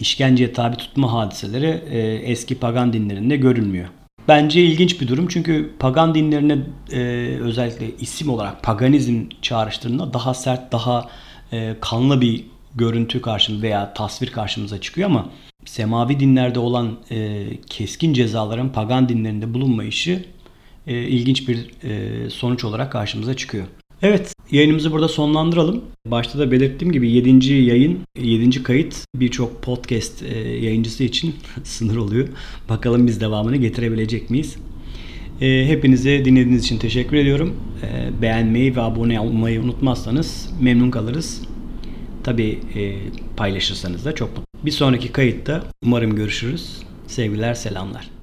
işkenceye 0.00 0.52
tabi 0.52 0.76
tutma 0.76 1.12
hadiseleri 1.12 1.82
e, 1.90 2.00
eski 2.14 2.54
pagan 2.58 2.92
dinlerinde 2.92 3.36
görülmüyor. 3.36 3.88
Bence 4.28 4.62
ilginç 4.62 5.00
bir 5.00 5.08
durum 5.08 5.28
çünkü 5.28 5.70
pagan 5.78 6.14
dinlerine 6.14 6.58
e, 6.92 6.98
özellikle 7.40 7.96
isim 8.00 8.30
olarak 8.30 8.62
paganizm 8.62 9.24
çağrıştırdığında 9.42 10.12
daha 10.12 10.34
sert, 10.34 10.72
daha 10.72 11.10
e, 11.52 11.76
kanlı 11.80 12.20
bir 12.20 12.44
görüntü 12.74 13.20
karşımıza 13.20 13.62
veya 13.62 13.94
tasvir 13.94 14.30
karşımıza 14.30 14.80
çıkıyor 14.80 15.10
ama 15.10 15.30
semavi 15.64 16.20
dinlerde 16.20 16.58
olan 16.58 16.98
e, 17.10 17.46
keskin 17.66 18.12
cezaların 18.12 18.72
pagan 18.72 19.08
dinlerinde 19.08 19.54
bulunmayışı 19.54 20.24
e, 20.86 20.94
ilginç 21.02 21.48
bir 21.48 21.70
e, 21.82 22.30
sonuç 22.30 22.64
olarak 22.64 22.92
karşımıza 22.92 23.34
çıkıyor. 23.34 23.66
Evet 24.02 24.34
yayınımızı 24.50 24.92
burada 24.92 25.08
sonlandıralım. 25.08 25.84
Başta 26.06 26.38
da 26.38 26.50
belirttiğim 26.50 26.92
gibi 26.92 27.10
7. 27.10 27.52
yayın, 27.54 27.98
7. 28.20 28.62
kayıt 28.62 29.04
birçok 29.14 29.62
podcast 29.62 30.22
e, 30.22 30.38
yayıncısı 30.38 31.04
için 31.04 31.34
sınır 31.64 31.96
oluyor. 31.96 32.28
Bakalım 32.68 33.06
biz 33.06 33.20
devamını 33.20 33.56
getirebilecek 33.56 34.30
miyiz? 34.30 34.56
E, 35.40 35.66
hepinize 35.66 36.24
dinlediğiniz 36.24 36.64
için 36.64 36.78
teşekkür 36.78 37.16
ediyorum. 37.16 37.56
E, 37.82 38.22
beğenmeyi 38.22 38.76
ve 38.76 38.80
abone 38.80 39.20
olmayı 39.20 39.62
unutmazsanız 39.62 40.50
memnun 40.60 40.90
kalırız. 40.90 41.42
Tabi 42.24 42.58
paylaşırsanız 43.36 44.04
da 44.04 44.14
çok 44.14 44.28
mutlu. 44.28 44.66
Bir 44.66 44.70
sonraki 44.70 45.12
kayıtta 45.12 45.64
umarım 45.84 46.16
görüşürüz. 46.16 46.76
Sevgiler, 47.06 47.54
selamlar. 47.54 48.17